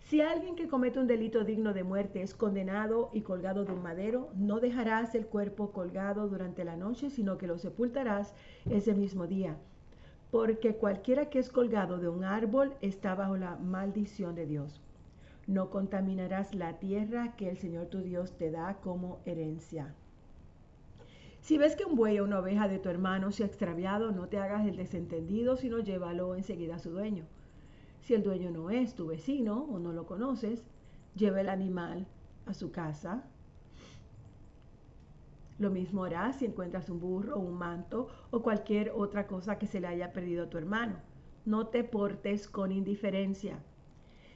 Si 0.00 0.20
alguien 0.20 0.54
que 0.54 0.68
comete 0.68 1.00
un 1.00 1.06
delito 1.06 1.44
digno 1.44 1.72
de 1.72 1.82
muerte 1.82 2.22
es 2.22 2.34
condenado 2.34 3.10
y 3.12 3.22
colgado 3.22 3.64
de 3.64 3.72
un 3.72 3.82
madero, 3.82 4.30
no 4.34 4.60
dejarás 4.60 5.14
el 5.14 5.26
cuerpo 5.26 5.72
colgado 5.72 6.28
durante 6.28 6.64
la 6.64 6.76
noche, 6.76 7.10
sino 7.10 7.38
que 7.38 7.48
lo 7.48 7.58
sepultarás 7.58 8.34
ese 8.70 8.94
mismo 8.94 9.26
día 9.26 9.56
porque 10.30 10.74
cualquiera 10.74 11.30
que 11.30 11.38
es 11.38 11.50
colgado 11.50 11.98
de 11.98 12.08
un 12.08 12.24
árbol 12.24 12.74
está 12.80 13.14
bajo 13.14 13.36
la 13.36 13.56
maldición 13.56 14.34
de 14.34 14.46
Dios. 14.46 14.82
No 15.46 15.70
contaminarás 15.70 16.54
la 16.54 16.78
tierra 16.78 17.36
que 17.36 17.48
el 17.48 17.56
Señor 17.56 17.86
tu 17.86 18.00
Dios 18.02 18.36
te 18.36 18.50
da 18.50 18.74
como 18.82 19.20
herencia. 19.24 19.94
Si 21.40 21.58
ves 21.58 21.76
que 21.76 21.84
un 21.84 21.94
buey 21.94 22.18
o 22.18 22.24
una 22.24 22.40
oveja 22.40 22.66
de 22.66 22.80
tu 22.80 22.88
hermano 22.88 23.30
se 23.30 23.44
ha 23.44 23.46
extraviado, 23.46 24.10
no 24.10 24.26
te 24.26 24.38
hagas 24.38 24.66
el 24.66 24.76
desentendido, 24.76 25.56
sino 25.56 25.78
llévalo 25.78 26.34
enseguida 26.34 26.74
a 26.74 26.80
su 26.80 26.90
dueño. 26.90 27.24
Si 28.06 28.14
el 28.14 28.22
dueño 28.22 28.50
no 28.50 28.70
es 28.70 28.94
tu 28.94 29.06
vecino 29.06 29.64
o 29.64 29.78
no 29.78 29.92
lo 29.92 30.06
conoces, 30.06 30.64
lleva 31.14 31.40
el 31.40 31.48
animal 31.48 32.06
a 32.46 32.54
su 32.54 32.70
casa 32.70 33.24
lo 35.58 35.70
mismo 35.70 36.04
harás 36.04 36.36
si 36.36 36.44
encuentras 36.44 36.90
un 36.90 37.00
burro, 37.00 37.38
un 37.38 37.54
manto 37.54 38.08
o 38.30 38.42
cualquier 38.42 38.92
otra 38.94 39.26
cosa 39.26 39.58
que 39.58 39.66
se 39.66 39.80
le 39.80 39.86
haya 39.86 40.12
perdido 40.12 40.44
a 40.44 40.50
tu 40.50 40.58
hermano. 40.58 40.96
No 41.46 41.68
te 41.68 41.82
portes 41.82 42.46
con 42.46 42.72
indiferencia. 42.72 43.58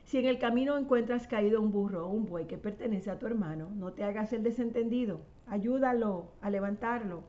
Si 0.04 0.16
en 0.16 0.24
el 0.24 0.38
camino 0.38 0.78
encuentras 0.78 1.26
caído 1.26 1.60
un 1.60 1.72
burro 1.72 2.06
o 2.06 2.10
un 2.10 2.24
buey 2.24 2.46
que 2.46 2.56
pertenece 2.56 3.10
a 3.10 3.18
tu 3.18 3.26
hermano, 3.26 3.68
no 3.76 3.92
te 3.92 4.02
hagas 4.02 4.32
el 4.32 4.42
desentendido. 4.42 5.20
Ayúdalo 5.46 6.32
a 6.40 6.48
levantarlo. 6.48 7.22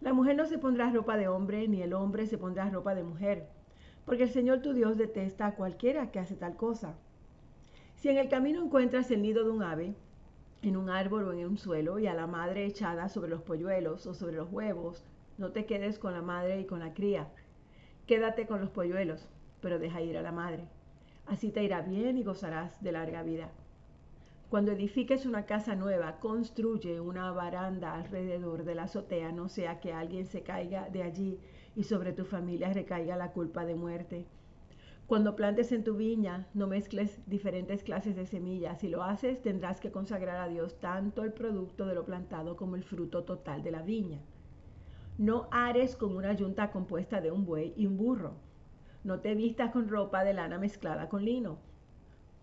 La 0.00 0.14
mujer 0.14 0.36
no 0.36 0.46
se 0.46 0.58
pondrá 0.58 0.90
ropa 0.90 1.18
de 1.18 1.28
hombre, 1.28 1.68
ni 1.68 1.82
el 1.82 1.92
hombre 1.92 2.26
se 2.26 2.38
pondrá 2.38 2.70
ropa 2.70 2.94
de 2.94 3.02
mujer, 3.04 3.48
porque 4.04 4.24
el 4.24 4.30
Señor 4.30 4.60
tu 4.62 4.72
Dios 4.72 4.96
detesta 4.96 5.46
a 5.46 5.54
cualquiera 5.54 6.10
que 6.10 6.18
hace 6.18 6.34
tal 6.34 6.56
cosa. 6.56 6.94
Si 7.96 8.08
en 8.08 8.18
el 8.18 8.28
camino 8.28 8.62
encuentras 8.62 9.10
el 9.10 9.22
nido 9.22 9.44
de 9.44 9.50
un 9.50 9.62
ave, 9.62 9.94
en 10.68 10.76
un 10.76 10.88
árbol 10.88 11.28
o 11.28 11.32
en 11.32 11.46
un 11.46 11.58
suelo 11.58 11.98
y 11.98 12.06
a 12.06 12.14
la 12.14 12.26
madre 12.26 12.64
echada 12.64 13.08
sobre 13.08 13.30
los 13.30 13.42
polluelos 13.42 14.06
o 14.06 14.14
sobre 14.14 14.36
los 14.36 14.50
huevos. 14.50 15.04
No 15.36 15.52
te 15.52 15.66
quedes 15.66 15.98
con 15.98 16.14
la 16.14 16.22
madre 16.22 16.60
y 16.60 16.64
con 16.64 16.80
la 16.80 16.94
cría. 16.94 17.28
Quédate 18.06 18.46
con 18.46 18.60
los 18.60 18.70
polluelos, 18.70 19.28
pero 19.60 19.78
deja 19.78 20.00
ir 20.00 20.16
a 20.16 20.22
la 20.22 20.32
madre. 20.32 20.64
Así 21.26 21.50
te 21.50 21.62
irá 21.62 21.82
bien 21.82 22.16
y 22.16 22.24
gozarás 22.24 22.82
de 22.82 22.92
larga 22.92 23.22
vida. 23.22 23.50
Cuando 24.48 24.72
edifiques 24.72 25.26
una 25.26 25.46
casa 25.46 25.74
nueva, 25.74 26.20
construye 26.20 27.00
una 27.00 27.30
baranda 27.32 27.94
alrededor 27.94 28.64
de 28.64 28.74
la 28.74 28.84
azotea, 28.84 29.32
no 29.32 29.48
sea 29.48 29.80
que 29.80 29.92
alguien 29.92 30.26
se 30.26 30.42
caiga 30.42 30.88
de 30.90 31.02
allí 31.02 31.40
y 31.76 31.84
sobre 31.84 32.12
tu 32.12 32.24
familia 32.24 32.72
recaiga 32.72 33.16
la 33.16 33.32
culpa 33.32 33.64
de 33.64 33.74
muerte. 33.74 34.26
Cuando 35.06 35.36
plantes 35.36 35.70
en 35.72 35.84
tu 35.84 35.96
viña, 35.96 36.46
no 36.54 36.66
mezcles 36.66 37.20
diferentes 37.26 37.82
clases 37.82 38.16
de 38.16 38.24
semillas. 38.24 38.80
Si 38.80 38.88
lo 38.88 39.02
haces, 39.02 39.42
tendrás 39.42 39.78
que 39.78 39.90
consagrar 39.90 40.36
a 40.38 40.48
Dios 40.48 40.80
tanto 40.80 41.24
el 41.24 41.32
producto 41.32 41.84
de 41.84 41.94
lo 41.94 42.06
plantado 42.06 42.56
como 42.56 42.74
el 42.74 42.84
fruto 42.84 43.22
total 43.24 43.62
de 43.62 43.70
la 43.70 43.82
viña. 43.82 44.20
No 45.18 45.46
ares 45.50 45.94
con 45.94 46.16
una 46.16 46.32
yunta 46.32 46.70
compuesta 46.70 47.20
de 47.20 47.30
un 47.30 47.44
buey 47.44 47.74
y 47.76 47.86
un 47.86 47.98
burro. 47.98 48.32
No 49.04 49.20
te 49.20 49.34
vistas 49.34 49.70
con 49.72 49.88
ropa 49.88 50.24
de 50.24 50.32
lana 50.32 50.58
mezclada 50.58 51.10
con 51.10 51.24
lino. 51.24 51.58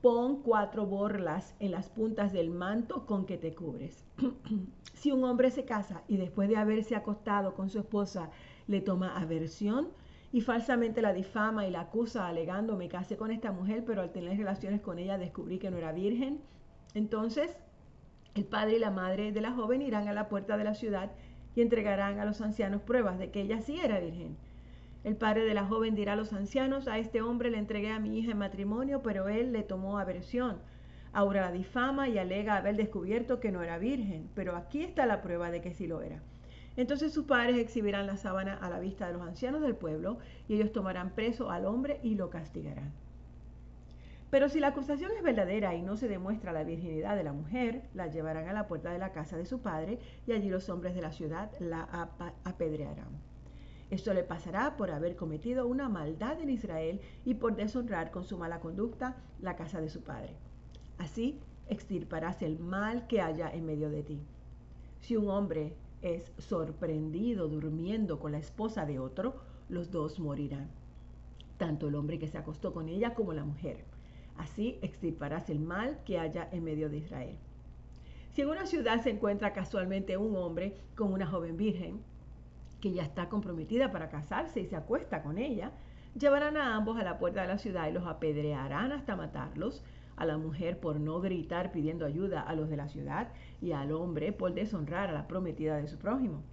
Pon 0.02 0.44
cuatro 0.44 0.86
borlas 0.86 1.56
en 1.60 1.72
las 1.72 1.90
puntas 1.90 2.32
del 2.32 2.52
manto 2.52 3.08
con 3.08 3.26
que 3.26 3.38
te 3.38 3.56
cubres. 3.56 4.06
si 4.94 5.12
un 5.12 5.24
hombre 5.24 5.50
se 5.50 5.66
casa 5.66 6.04
y 6.08 6.18
después 6.18 6.48
de 6.48 6.58
haberse 6.58 6.96
acostado 6.96 7.56
con 7.56 7.70
su 7.70 7.80
esposa 7.80 8.30
le 8.68 8.82
toma 8.82 9.18
aversión, 9.18 9.90
y 10.34 10.42
falsamente 10.42 11.02
la 11.02 11.14
difama 11.14 11.68
y 11.68 11.72
la 11.72 11.82
acusa 11.82 12.28
alegando 12.28 12.78
me 12.78 12.88
casé 12.88 13.18
con 13.18 13.32
esta 13.32 13.52
mujer, 13.52 13.84
pero 13.86 14.02
al 14.02 14.12
tener 14.12 14.38
relaciones 14.38 14.82
con 14.82 14.98
ella 14.98 15.18
descubrí 15.18 15.60
que 15.60 15.72
no 15.72 15.78
era 15.78 15.92
virgen. 15.92 16.40
Entonces, 16.94 17.58
el 18.34 18.46
padre 18.46 18.78
y 18.78 18.80
la 18.80 18.92
madre 18.92 19.34
de 19.34 19.42
la 19.42 19.52
joven 19.52 19.82
irán 19.82 20.08
a 20.08 20.14
la 20.14 20.30
puerta 20.30 20.56
de 20.56 20.64
la 20.64 20.74
ciudad 20.74 21.12
y 21.54 21.62
entregarán 21.62 22.20
a 22.20 22.26
los 22.26 22.40
ancianos 22.40 22.82
pruebas 22.82 23.20
de 23.20 23.30
que 23.30 23.42
ella 23.42 23.60
sí 23.60 23.78
era 23.80 24.00
virgen. 24.00 24.38
El 25.04 25.18
padre 25.18 25.44
de 25.44 25.54
la 25.54 25.66
joven 25.66 25.96
dirá 25.96 26.14
a 26.14 26.16
los 26.16 26.32
ancianos, 26.32 26.88
a 26.88 26.98
este 26.98 27.22
hombre 27.22 27.50
le 27.50 27.58
entregué 27.58 27.92
a 27.92 28.00
mi 28.00 28.18
hija 28.18 28.32
en 28.32 28.38
matrimonio, 28.38 29.02
pero 29.02 29.28
él 29.28 29.52
le 29.52 29.64
tomó 29.64 29.98
aversión. 29.98 30.60
Ahora 31.12 31.42
la 31.42 31.52
difama 31.52 32.08
y 32.08 32.18
alega 32.18 32.56
haber 32.56 32.78
descubierto 32.78 33.42
que 33.42 33.52
no 33.52 33.64
era 33.64 33.80
virgen, 33.80 34.30
pero 34.34 34.56
aquí 34.56 34.84
está 34.84 35.06
la 35.06 35.22
prueba 35.22 35.52
de 35.52 35.62
que 35.62 35.74
sí 35.74 35.88
lo 35.88 36.02
era. 36.02 36.22
Entonces 36.78 37.14
sus 37.14 37.26
padres 37.26 37.58
exhibirán 37.58 38.08
la 38.08 38.18
sábana 38.18 38.56
a 38.56 38.70
la 38.70 38.80
vista 38.80 39.08
de 39.08 39.14
los 39.14 39.22
ancianos 39.22 39.62
del 39.62 39.76
pueblo 39.76 40.20
y 40.48 40.56
ellos 40.56 40.72
tomarán 40.72 41.12
preso 41.12 41.52
al 41.52 41.66
hombre 41.66 42.00
y 42.04 42.16
lo 42.16 42.30
castigarán. 42.30 42.94
Pero 44.30 44.48
si 44.48 44.62
la 44.62 44.68
acusación 44.68 45.12
es 45.18 45.24
verdadera 45.24 45.76
y 45.76 45.82
no 45.82 45.98
se 45.98 46.08
demuestra 46.08 46.54
la 46.54 46.64
virginidad 46.64 47.18
de 47.18 47.24
la 47.24 47.34
mujer, 47.34 47.84
la 47.94 48.08
llevarán 48.08 48.48
a 48.48 48.54
la 48.54 48.68
puerta 48.68 48.92
de 48.94 48.98
la 48.98 49.12
casa 49.12 49.36
de 49.36 49.46
su 49.46 49.60
padre 49.60 50.00
y 50.26 50.32
allí 50.32 50.50
los 50.50 50.70
hombres 50.70 50.96
de 50.96 51.02
la 51.02 51.12
ciudad 51.12 51.52
la 51.60 52.10
apedrearán. 52.46 53.10
Esto 53.90 54.14
le 54.14 54.24
pasará 54.24 54.78
por 54.78 54.90
haber 54.90 55.18
cometido 55.18 55.68
una 55.68 55.90
maldad 55.90 56.40
en 56.40 56.50
Israel 56.50 57.02
y 57.26 57.34
por 57.34 57.58
deshonrar 57.58 58.10
con 58.10 58.24
su 58.24 58.38
mala 58.38 58.62
conducta 58.62 59.18
la 59.42 59.58
casa 59.58 59.82
de 59.82 59.90
su 59.90 60.02
padre. 60.02 60.34
Así 60.98 61.42
extirparás 61.68 62.42
el 62.42 62.58
mal 62.58 63.08
que 63.08 63.20
haya 63.20 63.50
en 63.50 63.66
medio 63.66 63.90
de 63.90 64.04
ti. 64.04 64.22
Si 65.02 65.18
un 65.18 65.30
hombre 65.30 65.74
es 66.02 66.32
sorprendido 66.38 67.48
durmiendo 67.48 68.20
con 68.20 68.32
la 68.32 68.40
esposa 68.40 68.86
de 68.86 69.00
otro, 69.00 69.36
los 69.70 69.92
dos 69.92 70.20
morirán, 70.20 70.70
tanto 71.58 71.88
el 71.88 71.96
hombre 71.96 72.20
que 72.20 72.28
se 72.28 72.38
acostó 72.38 72.74
con 72.74 72.90
ella 72.90 73.14
como 73.14 73.34
la 73.34 73.44
mujer. 73.44 73.86
Así 74.38 74.80
extirparás 74.82 75.50
el 75.50 75.60
mal 75.60 76.00
que 76.06 76.20
haya 76.20 76.48
en 76.52 76.64
medio 76.64 76.90
de 76.90 76.98
Israel. 76.98 77.38
Si 78.34 78.42
en 78.42 78.50
una 78.50 78.66
ciudad 78.66 79.02
se 79.02 79.10
encuentra 79.10 79.54
casualmente 79.54 80.18
un 80.18 80.36
hombre 80.36 80.78
con 80.96 81.14
una 81.14 81.28
joven 81.28 81.58
virgen, 81.58 82.02
que 82.80 82.92
ya 82.92 83.04
está 83.04 83.30
comprometida 83.30 83.92
para 83.92 84.10
casarse 84.10 84.62
y 84.62 84.66
se 84.66 84.76
acuesta 84.76 85.22
con 85.22 85.38
ella, 85.38 85.72
llevarán 86.18 86.58
a 86.58 86.76
ambos 86.76 86.98
a 86.98 87.04
la 87.04 87.18
puerta 87.18 87.42
de 87.42 87.48
la 87.48 87.58
ciudad 87.58 87.88
y 87.88 87.94
los 87.94 88.06
apedrearán 88.06 88.92
hasta 88.92 89.16
matarlos, 89.16 89.84
a 90.18 90.26
la 90.26 90.38
mujer 90.38 90.80
por 90.80 91.00
no 91.00 91.20
gritar 91.20 91.72
pidiendo 91.72 92.06
ayuda 92.06 92.42
a 92.42 92.54
los 92.54 92.70
de 92.70 92.78
la 92.78 92.90
ciudad 92.90 93.30
y 93.60 93.72
al 93.72 93.92
hombre 93.92 94.34
por 94.34 94.54
deshonrar 94.54 95.10
a 95.10 95.14
la 95.14 95.28
prometida 95.28 95.78
de 95.78 95.88
su 95.88 95.98
prójimo. 95.98 96.44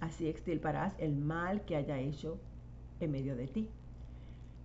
Así 0.00 0.28
extirparás 0.28 0.94
el 0.98 1.16
mal 1.16 1.64
que 1.66 1.76
haya 1.76 1.98
hecho 1.98 2.38
en 3.00 3.10
medio 3.10 3.36
de 3.36 3.46
ti. 3.46 3.68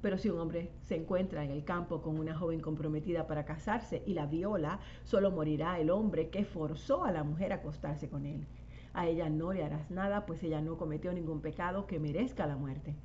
Pero 0.01 0.17
si 0.17 0.29
un 0.29 0.39
hombre 0.39 0.69
se 0.83 0.95
encuentra 0.95 1.43
en 1.43 1.51
el 1.51 1.65
campo 1.65 2.01
con 2.01 2.19
una 2.19 2.37
joven 2.37 2.61
comprometida 2.61 3.27
para 3.27 3.43
casarse 3.43 4.03
y 4.05 4.13
la 4.13 4.27
viola, 4.27 4.79
solo 5.03 5.31
morirá 5.31 5.79
el 5.79 5.89
hombre 5.89 6.29
que 6.29 6.45
forzó 6.45 7.03
a 7.03 7.11
la 7.11 7.23
mujer 7.23 7.51
a 7.51 7.55
acostarse 7.55 8.07
con 8.07 8.25
él. 8.25 8.45
A 8.93 9.07
ella 9.07 9.29
no 9.29 9.51
le 9.51 9.63
harás 9.63 9.91
nada, 9.91 10.25
pues 10.25 10.43
ella 10.43 10.61
no 10.61 10.77
cometió 10.77 11.11
ningún 11.11 11.41
pecado 11.41 11.87
que 11.87 11.99
merezca 11.99 12.47
la 12.47 12.55
muerte. 12.55 12.95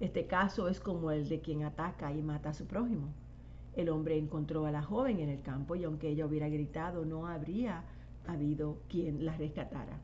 Este 0.00 0.26
caso 0.26 0.68
es 0.68 0.80
como 0.80 1.12
el 1.12 1.28
de 1.28 1.40
quien 1.40 1.62
ataca 1.62 2.12
y 2.12 2.20
mata 2.20 2.50
a 2.50 2.54
su 2.54 2.66
prójimo. 2.66 3.14
El 3.76 3.88
hombre 3.88 4.18
encontró 4.18 4.66
a 4.66 4.72
la 4.72 4.82
joven 4.82 5.20
en 5.20 5.28
el 5.28 5.40
campo 5.40 5.76
y 5.76 5.84
aunque 5.84 6.08
ella 6.08 6.26
hubiera 6.26 6.48
gritado, 6.48 7.04
no 7.04 7.26
habría 7.26 7.84
habido 8.26 8.78
quien 8.88 9.24
la 9.24 9.36
rescatara. 9.36 10.00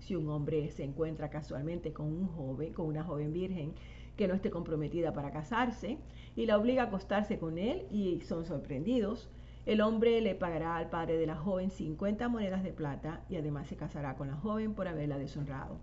Si 0.00 0.16
un 0.16 0.28
hombre 0.28 0.70
se 0.70 0.84
encuentra 0.84 1.30
casualmente 1.30 1.92
con 1.92 2.06
un 2.06 2.26
joven, 2.28 2.72
con 2.72 2.86
una 2.86 3.04
joven 3.04 3.32
virgen 3.32 3.72
que 4.16 4.28
no 4.28 4.34
esté 4.34 4.50
comprometida 4.50 5.12
para 5.12 5.30
casarse 5.30 5.98
y 6.36 6.46
la 6.46 6.58
obliga 6.58 6.82
a 6.82 6.86
acostarse 6.86 7.38
con 7.38 7.56
él 7.56 7.86
y 7.90 8.20
son 8.22 8.44
sorprendidos, 8.44 9.30
el 9.64 9.80
hombre 9.80 10.20
le 10.20 10.34
pagará 10.34 10.76
al 10.76 10.90
padre 10.90 11.16
de 11.16 11.26
la 11.26 11.36
joven 11.36 11.70
50 11.70 12.28
monedas 12.28 12.64
de 12.64 12.72
plata 12.72 13.24
y 13.30 13.36
además 13.36 13.68
se 13.68 13.76
casará 13.76 14.16
con 14.16 14.28
la 14.28 14.36
joven 14.36 14.74
por 14.74 14.88
haberla 14.88 15.18
deshonrado. 15.18 15.78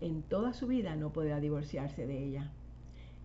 En 0.00 0.22
toda 0.22 0.52
su 0.52 0.66
vida 0.66 0.96
no 0.96 1.12
podrá 1.12 1.38
divorciarse 1.38 2.06
de 2.06 2.24
ella. 2.24 2.52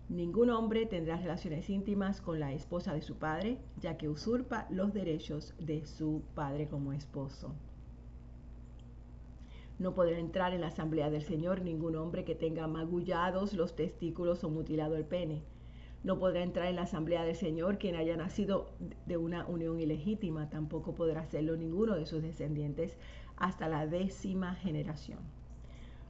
Ningún 0.08 0.48
hombre 0.48 0.86
tendrá 0.86 1.18
relaciones 1.18 1.68
íntimas 1.68 2.22
con 2.22 2.40
la 2.40 2.54
esposa 2.54 2.94
de 2.94 3.02
su 3.02 3.16
padre, 3.16 3.58
ya 3.78 3.98
que 3.98 4.08
usurpa 4.08 4.66
los 4.70 4.94
derechos 4.94 5.54
de 5.58 5.84
su 5.84 6.22
padre 6.34 6.66
como 6.66 6.94
esposo. 6.94 7.54
No 9.78 9.94
podrá 9.94 10.18
entrar 10.18 10.54
en 10.54 10.62
la 10.62 10.68
asamblea 10.68 11.10
del 11.10 11.22
Señor 11.22 11.60
ningún 11.60 11.94
hombre 11.94 12.24
que 12.24 12.34
tenga 12.34 12.66
magullados 12.66 13.52
los 13.52 13.76
testículos 13.76 14.42
o 14.44 14.48
mutilado 14.48 14.96
el 14.96 15.04
pene. 15.04 15.42
No 16.02 16.18
podrá 16.18 16.42
entrar 16.42 16.68
en 16.68 16.76
la 16.76 16.82
asamblea 16.82 17.24
del 17.24 17.36
Señor 17.36 17.76
quien 17.76 17.94
haya 17.94 18.16
nacido 18.16 18.70
de 19.04 19.18
una 19.18 19.46
unión 19.46 19.78
ilegítima. 19.78 20.48
Tampoco 20.48 20.94
podrá 20.94 21.20
hacerlo 21.20 21.54
ninguno 21.56 21.96
de 21.96 22.06
sus 22.06 22.22
descendientes 22.22 22.96
hasta 23.36 23.68
la 23.68 23.86
décima 23.86 24.54
generación. 24.54 25.18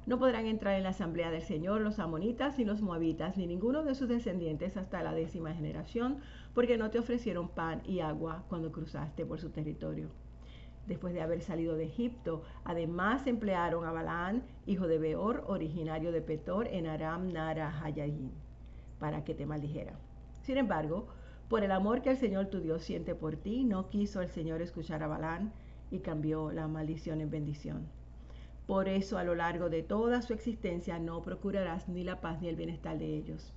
No 0.09 0.19
podrán 0.19 0.47
entrar 0.47 0.75
en 0.75 0.85
la 0.85 0.89
asamblea 0.89 1.31
del 1.31 1.43
Señor 1.43 1.83
los 1.83 1.99
amonitas 1.99 2.57
ni 2.57 2.65
los 2.65 2.81
moabitas, 2.81 3.37
ni 3.37 3.47
ninguno 3.47 3.83
de 3.83 3.95
sus 3.95 4.09
descendientes 4.09 4.79
hasta 4.79 5.03
la 5.03 5.13
décima 5.13 5.53
generación, 5.53 6.21
porque 6.55 6.79
no 6.79 6.91
te 6.91 6.99
ofrecieron 6.99 7.51
pan 7.51 7.83
y 7.85 8.01
agua 8.01 8.47
cuando 8.49 8.73
cruzaste 8.73 9.27
por 9.27 9.39
su 9.39 9.51
territorio 9.51 10.09
después 10.87 11.13
de 11.13 11.21
haber 11.21 11.43
salido 11.43 11.77
de 11.77 11.85
Egipto. 11.85 12.43
Además 12.65 13.27
emplearon 13.27 13.85
a 13.85 13.93
Balaán, 13.93 14.45
hijo 14.65 14.89
de 14.89 14.97
Beor, 14.97 15.45
originario 15.47 16.11
de 16.11 16.23
Petor, 16.23 16.69
en 16.69 16.87
Aram 16.87 17.31
Nara 17.31 17.71
para 18.99 19.25
que 19.25 19.35
te 19.35 19.45
maldijera. 19.45 19.93
Sin 20.41 20.57
embargo, 20.57 21.09
por 21.51 21.65
el 21.65 21.71
amor 21.71 22.01
que 22.01 22.13
el 22.13 22.17
Señor 22.17 22.47
tu 22.47 22.61
Dios 22.61 22.83
siente 22.83 23.15
por 23.15 23.37
ti, 23.37 23.63
no 23.63 23.91
quiso 23.91 24.23
el 24.23 24.31
Señor 24.31 24.63
escuchar 24.63 25.03
a 25.03 25.07
Balaán 25.07 25.53
y 25.91 25.99
cambió 25.99 26.51
la 26.51 26.67
maldición 26.67 27.21
en 27.21 27.29
bendición. 27.29 27.98
Por 28.69 28.89
eso 28.89 29.19
a 29.19 29.25
lo 29.25 29.35
largo 29.35 29.69
de 29.69 29.83
toda 29.83 30.23
su 30.23 30.33
existencia 30.33 31.01
no 31.01 31.23
procurarás 31.23 31.89
ni 31.89 32.05
la 32.05 32.21
paz 32.21 32.41
ni 32.41 32.47
el 32.47 32.55
bienestar 32.55 32.97
de 32.99 33.17
ellos. 33.17 33.53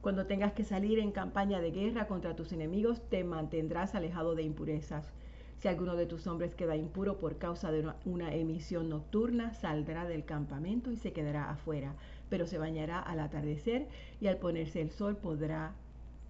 Cuando 0.00 0.26
tengas 0.26 0.52
que 0.52 0.62
salir 0.62 1.00
en 1.00 1.10
campaña 1.10 1.60
de 1.60 1.72
guerra 1.72 2.06
contra 2.06 2.36
tus 2.36 2.52
enemigos, 2.52 3.02
te 3.10 3.24
mantendrás 3.24 3.96
alejado 3.96 4.36
de 4.36 4.44
impurezas 4.44 5.12
si 5.58 5.66
alguno 5.66 5.96
de 5.96 6.06
tus 6.06 6.26
hombres 6.28 6.54
queda 6.54 6.76
impuro 6.76 7.18
por 7.18 7.38
causa 7.38 7.72
de 7.72 7.90
una, 8.04 8.32
emisión 8.32 8.88
nocturna, 8.88 9.54
saldrá 9.54 10.06
del 10.06 10.24
campamento 10.24 10.92
y 10.92 10.96
se 10.96 11.12
quedará 11.12 11.50
afuera, 11.50 11.96
pero 12.28 12.46
se 12.46 12.58
bañará 12.58 13.00
al 13.00 13.18
atardecer 13.18 13.88
y 14.20 14.28
al 14.28 14.36
ponerse 14.36 14.80
el 14.80 14.92
sol 14.92 15.16
podrá 15.16 15.72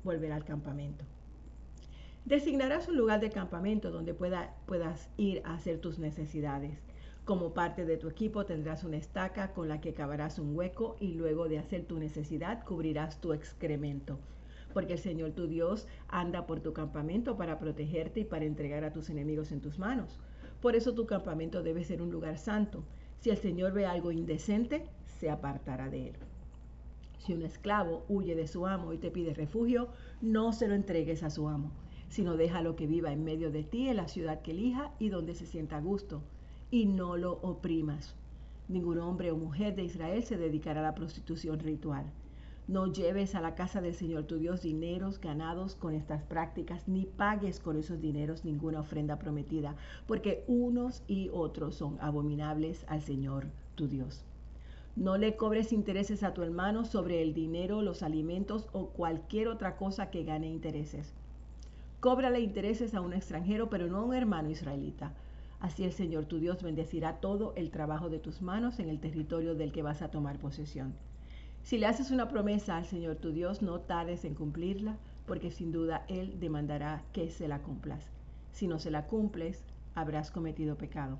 volver 0.02 0.32
al 0.32 0.46
campamento. 0.46 1.04
Designarás 2.24 2.88
un 2.88 2.96
lugar 2.96 3.20
de 3.20 3.30
campamento 3.30 3.90
donde 3.90 4.14
puedas 4.14 5.10
ir 5.18 5.42
a 5.44 5.54
hacer 5.54 5.78
tus 5.78 5.98
necesidades. 5.98 6.87
Como 7.28 7.52
parte 7.52 7.84
de 7.84 7.98
tu 7.98 8.08
equipo 8.08 8.46
tendrás 8.46 8.84
una 8.84 8.96
estaca 8.96 9.52
con 9.52 9.68
la 9.68 9.82
que 9.82 9.92
cavarás 9.92 10.38
un 10.38 10.56
hueco 10.56 10.96
y 10.98 11.12
luego 11.12 11.46
de 11.46 11.58
hacer 11.58 11.84
tu 11.84 11.98
necesidad 11.98 12.64
cubrirás 12.64 13.20
tu 13.20 13.34
excremento 13.34 14.18
porque 14.72 14.94
el 14.94 14.98
Señor 14.98 15.32
tu 15.32 15.46
Dios 15.46 15.86
anda 16.08 16.46
por 16.46 16.60
tu 16.60 16.72
campamento 16.72 17.36
para 17.36 17.58
protegerte 17.58 18.20
y 18.20 18.24
para 18.24 18.46
entregar 18.46 18.82
a 18.82 18.94
tus 18.94 19.10
enemigos 19.10 19.52
en 19.52 19.60
tus 19.60 19.78
manos. 19.78 20.18
Por 20.62 20.74
eso 20.74 20.94
tu 20.94 21.04
campamento 21.04 21.62
debe 21.62 21.84
ser 21.84 22.00
un 22.00 22.10
lugar 22.10 22.38
santo. 22.38 22.82
Si 23.18 23.28
el 23.28 23.36
Señor 23.36 23.74
ve 23.74 23.84
algo 23.84 24.10
indecente, 24.10 24.86
se 25.04 25.28
apartará 25.28 25.90
de 25.90 26.08
él. 26.08 26.16
Si 27.18 27.34
un 27.34 27.42
esclavo 27.42 28.06
huye 28.08 28.36
de 28.36 28.48
su 28.48 28.66
amo 28.66 28.94
y 28.94 28.96
te 28.96 29.10
pide 29.10 29.34
refugio, 29.34 29.88
no 30.22 30.54
se 30.54 30.66
lo 30.66 30.74
entregues 30.74 31.22
a 31.22 31.28
su 31.28 31.46
amo, 31.46 31.72
sino 32.08 32.38
déjalo 32.38 32.74
que 32.74 32.86
viva 32.86 33.12
en 33.12 33.22
medio 33.22 33.50
de 33.50 33.64
ti 33.64 33.88
en 33.88 33.98
la 33.98 34.08
ciudad 34.08 34.40
que 34.40 34.52
elija 34.52 34.94
y 34.98 35.10
donde 35.10 35.34
se 35.34 35.44
sienta 35.44 35.76
a 35.76 35.82
gusto, 35.82 36.22
y 36.70 36.86
no 36.86 37.16
lo 37.16 37.32
oprimas. 37.42 38.14
Ningún 38.68 38.98
hombre 38.98 39.30
o 39.30 39.36
mujer 39.36 39.74
de 39.74 39.84
Israel 39.84 40.22
se 40.22 40.36
dedicará 40.36 40.80
a 40.80 40.82
la 40.82 40.94
prostitución 40.94 41.58
ritual. 41.58 42.04
No 42.66 42.92
lleves 42.92 43.34
a 43.34 43.40
la 43.40 43.54
casa 43.54 43.80
del 43.80 43.94
Señor 43.94 44.24
tu 44.24 44.36
Dios 44.36 44.60
dineros 44.60 45.22
ganados 45.22 45.74
con 45.74 45.94
estas 45.94 46.22
prácticas, 46.22 46.86
ni 46.86 47.06
pagues 47.06 47.60
con 47.60 47.78
esos 47.78 48.02
dineros 48.02 48.44
ninguna 48.44 48.80
ofrenda 48.80 49.18
prometida, 49.18 49.74
porque 50.06 50.44
unos 50.46 51.02
y 51.08 51.30
otros 51.32 51.76
son 51.76 51.96
abominables 52.02 52.84
al 52.88 53.00
Señor 53.00 53.46
tu 53.74 53.88
Dios. 53.88 54.22
No 54.96 55.16
le 55.16 55.36
cobres 55.36 55.72
intereses 55.72 56.22
a 56.22 56.34
tu 56.34 56.42
hermano 56.42 56.84
sobre 56.84 57.22
el 57.22 57.32
dinero, 57.32 57.80
los 57.80 58.02
alimentos 58.02 58.66
o 58.72 58.88
cualquier 58.88 59.48
otra 59.48 59.76
cosa 59.76 60.10
que 60.10 60.24
gane 60.24 60.50
intereses. 60.50 61.14
Cóbrale 62.00 62.40
intereses 62.40 62.94
a 62.94 63.00
un 63.00 63.14
extranjero, 63.14 63.70
pero 63.70 63.86
no 63.86 63.98
a 63.98 64.04
un 64.04 64.14
hermano 64.14 64.50
israelita. 64.50 65.14
Así 65.60 65.84
el 65.84 65.92
Señor 65.92 66.26
tu 66.26 66.38
Dios 66.38 66.62
bendecirá 66.62 67.20
todo 67.20 67.52
el 67.56 67.70
trabajo 67.70 68.08
de 68.08 68.18
tus 68.18 68.42
manos 68.42 68.78
en 68.78 68.88
el 68.88 69.00
territorio 69.00 69.54
del 69.54 69.72
que 69.72 69.82
vas 69.82 70.02
a 70.02 70.10
tomar 70.10 70.38
posesión. 70.38 70.94
Si 71.62 71.78
le 71.78 71.86
haces 71.86 72.10
una 72.10 72.28
promesa 72.28 72.76
al 72.76 72.86
Señor 72.86 73.16
tu 73.16 73.32
Dios, 73.32 73.60
no 73.60 73.80
tardes 73.80 74.24
en 74.24 74.34
cumplirla, 74.34 74.96
porque 75.26 75.50
sin 75.50 75.72
duda 75.72 76.04
Él 76.08 76.38
demandará 76.38 77.02
que 77.12 77.28
se 77.30 77.48
la 77.48 77.60
cumplas. 77.60 78.04
Si 78.52 78.66
no 78.66 78.78
se 78.78 78.90
la 78.90 79.06
cumples, 79.06 79.64
habrás 79.94 80.30
cometido 80.30 80.78
pecado. 80.78 81.18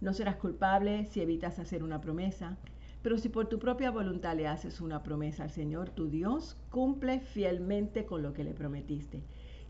No 0.00 0.12
serás 0.12 0.36
culpable 0.36 1.06
si 1.06 1.20
evitas 1.20 1.58
hacer 1.58 1.82
una 1.82 2.00
promesa, 2.00 2.56
pero 3.02 3.18
si 3.18 3.28
por 3.28 3.48
tu 3.48 3.58
propia 3.58 3.90
voluntad 3.90 4.36
le 4.36 4.46
haces 4.46 4.80
una 4.80 5.02
promesa 5.02 5.44
al 5.44 5.50
Señor 5.50 5.90
tu 5.90 6.08
Dios, 6.08 6.56
cumple 6.70 7.20
fielmente 7.20 8.04
con 8.04 8.22
lo 8.22 8.32
que 8.32 8.44
le 8.44 8.54
prometiste. 8.54 9.22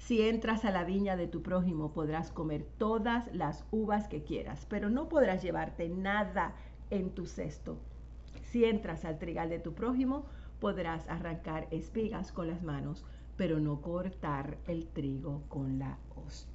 Si 0.06 0.22
entras 0.22 0.64
a 0.64 0.70
la 0.70 0.84
viña 0.84 1.16
de 1.16 1.28
tu 1.28 1.42
prójimo, 1.42 1.92
podrás 1.92 2.30
comer 2.30 2.66
todas 2.78 3.32
las 3.34 3.64
uvas 3.70 4.08
que 4.08 4.22
quieras, 4.22 4.66
pero 4.68 4.90
no 4.90 5.08
podrás 5.08 5.42
llevarte 5.42 5.88
nada 5.88 6.54
en 6.90 7.10
tu 7.10 7.26
cesto 7.26 7.78
si 8.52 8.66
entras 8.66 9.06
al 9.06 9.18
trigal 9.18 9.48
de 9.48 9.58
tu 9.58 9.72
prójimo, 9.72 10.26
podrás 10.60 11.08
arrancar 11.08 11.68
espigas 11.70 12.32
con 12.32 12.48
las 12.48 12.62
manos, 12.62 13.04
pero 13.38 13.60
no 13.60 13.80
cortar 13.80 14.58
el 14.66 14.86
trigo 14.88 15.42
con 15.48 15.78
la 15.78 15.98
hoz. 16.14 16.46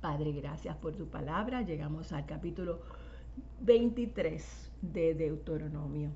Padre, 0.00 0.32
gracias 0.32 0.74
por 0.76 0.96
tu 0.96 1.08
palabra. 1.08 1.60
Llegamos 1.60 2.12
al 2.12 2.24
capítulo 2.24 2.80
23 3.60 4.70
de 4.80 5.14
Deuteronomio. 5.14 6.10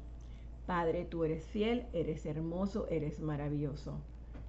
Padre, 0.66 1.04
tú 1.04 1.24
eres 1.24 1.44
fiel, 1.44 1.86
eres 1.92 2.24
hermoso, 2.24 2.88
eres 2.88 3.20
maravilloso. 3.20 4.00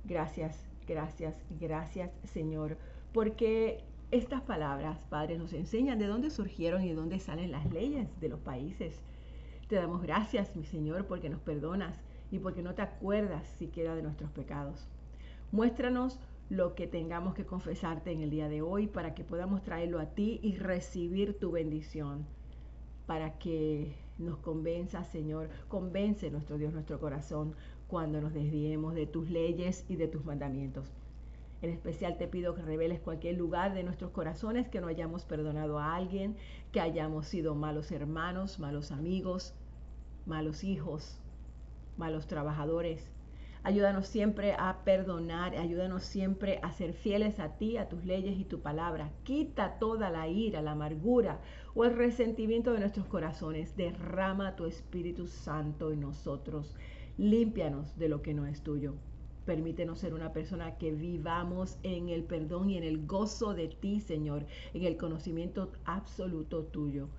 Gracias, 0.06 0.67
gracias, 0.88 1.44
gracias, 1.60 2.12
Señor, 2.24 2.78
porque 3.14 3.84
estas 4.12 4.42
palabras, 4.42 4.98
Padre, 5.10 5.38
nos 5.38 5.54
enseñan 5.54 6.00
de 6.00 6.08
dónde 6.08 6.30
surgieron 6.30 6.84
y 6.84 6.90
de 6.90 6.96
dónde 6.96 7.20
salen 7.20 7.52
las 7.52 7.72
leyes 7.72 8.08
de 8.20 8.30
los 8.30 8.40
países 8.40 9.04
te 9.68 9.76
damos 9.76 10.02
gracias, 10.02 10.56
mi 10.56 10.64
Señor, 10.64 11.06
porque 11.08 11.30
nos 11.30 11.42
perdonas 11.42 12.00
y 12.32 12.40
porque 12.40 12.62
no 12.62 12.74
te 12.74 12.82
acuerdas 12.82 13.48
siquiera 13.60 13.96
de 13.96 14.02
nuestros 14.02 14.32
pecados. 14.32 14.88
Muéstranos 15.52 16.20
lo 16.50 16.74
que 16.74 16.88
tengamos 16.88 17.34
que 17.34 17.46
confesarte 17.46 18.12
en 18.12 18.22
el 18.22 18.30
día 18.30 18.48
de 18.48 18.62
hoy 18.62 18.88
para 18.88 19.14
que 19.14 19.26
podamos 19.26 19.64
traerlo 19.64 20.00
a 20.00 20.08
ti 20.08 20.40
y 20.42 20.56
recibir 20.56 21.38
tu 21.38 21.52
bendición. 21.52 22.26
Para 23.06 23.38
que 23.38 23.96
nos 24.18 24.38
convenza, 24.38 25.04
Señor, 25.04 25.50
convence 25.68 26.32
nuestro 26.32 26.58
Dios 26.58 26.74
nuestro 26.74 27.00
corazón 27.00 27.54
cuando 27.88 28.22
nos 28.22 28.34
desviemos 28.34 28.94
de 28.94 29.08
tus 29.08 29.30
leyes 29.30 29.86
y 29.88 29.96
de 29.96 30.08
tus 30.08 30.26
mandamientos. 30.26 30.92
En 31.62 31.72
especial 31.72 32.18
te 32.18 32.28
pido 32.28 32.54
que 32.54 32.62
reveles 32.62 33.00
cualquier 33.00 33.38
lugar 33.38 33.74
de 33.74 33.84
nuestros 33.84 34.12
corazones 34.12 34.70
que 34.70 34.80
no 34.80 34.88
hayamos 34.88 35.26
perdonado 35.26 35.80
a 35.80 35.96
alguien, 35.96 36.36
que 36.72 36.80
hayamos 36.80 37.26
sido 37.28 37.56
malos 37.56 37.92
hermanos, 37.92 38.60
malos 38.60 38.92
amigos, 38.92 39.56
malos 40.28 40.64
hijos, 40.64 41.20
malos 41.98 42.28
trabajadores. 42.28 43.10
Ayúdanos 43.64 44.08
siempre 44.08 44.54
a 44.54 44.84
perdonar, 44.86 45.56
ayúdanos 45.56 46.04
siempre 46.04 46.60
a 46.62 46.72
ser 46.72 46.94
fieles 46.94 47.40
a 47.40 47.58
ti, 47.58 47.78
a 47.78 47.90
tus 47.90 48.06
leyes 48.06 48.38
y 48.38 48.46
tu 48.46 48.62
palabra. 48.62 49.12
Quita 49.24 49.80
toda 49.80 50.12
la 50.12 50.28
ira, 50.28 50.62
la 50.62 50.72
amargura 50.72 51.42
o 51.74 51.86
el 51.86 51.98
resentimiento 51.98 52.72
de 52.72 52.80
nuestros 52.80 53.08
corazones. 53.08 53.76
Derrama 53.76 54.56
tu 54.56 54.68
Espíritu 54.68 55.28
Santo 55.28 55.92
en 55.92 56.02
nosotros. 56.02 56.76
Límpianos 57.20 57.98
de 57.98 58.10
lo 58.10 58.22
que 58.22 58.36
no 58.36 58.46
es 58.46 58.62
tuyo. 58.62 58.94
Permítenos 59.44 59.98
ser 59.98 60.14
una 60.14 60.34
persona 60.34 60.78
que 60.78 60.92
vivamos 60.92 61.80
en 61.82 62.10
el 62.10 62.24
perdón 62.24 62.70
y 62.70 62.78
en 62.78 62.84
el 62.84 63.08
gozo 63.08 63.56
de 63.56 63.70
ti, 63.70 64.02
Señor, 64.02 64.46
en 64.76 64.84
el 64.84 64.98
conocimiento 64.98 65.72
absoluto 65.86 66.66
tuyo. 66.66 67.10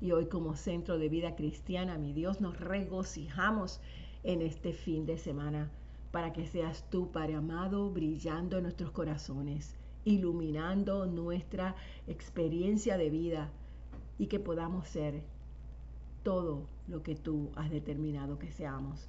Y 0.00 0.12
hoy 0.12 0.26
como 0.26 0.54
centro 0.54 0.96
de 0.96 1.08
vida 1.08 1.34
cristiana, 1.34 1.98
mi 1.98 2.12
Dios, 2.12 2.40
nos 2.40 2.60
regocijamos 2.60 3.80
en 4.22 4.42
este 4.42 4.72
fin 4.72 5.06
de 5.06 5.18
semana 5.18 5.72
para 6.12 6.32
que 6.32 6.46
seas 6.46 6.88
tú, 6.88 7.10
Padre 7.10 7.34
amado, 7.34 7.90
brillando 7.90 8.58
en 8.58 8.62
nuestros 8.62 8.92
corazones, 8.92 9.76
iluminando 10.04 11.04
nuestra 11.06 11.74
experiencia 12.06 12.96
de 12.96 13.10
vida 13.10 13.50
y 14.18 14.28
que 14.28 14.38
podamos 14.38 14.86
ser 14.86 15.24
todo 16.22 16.68
lo 16.86 17.02
que 17.02 17.16
tú 17.16 17.50
has 17.56 17.70
determinado 17.70 18.38
que 18.38 18.52
seamos. 18.52 19.08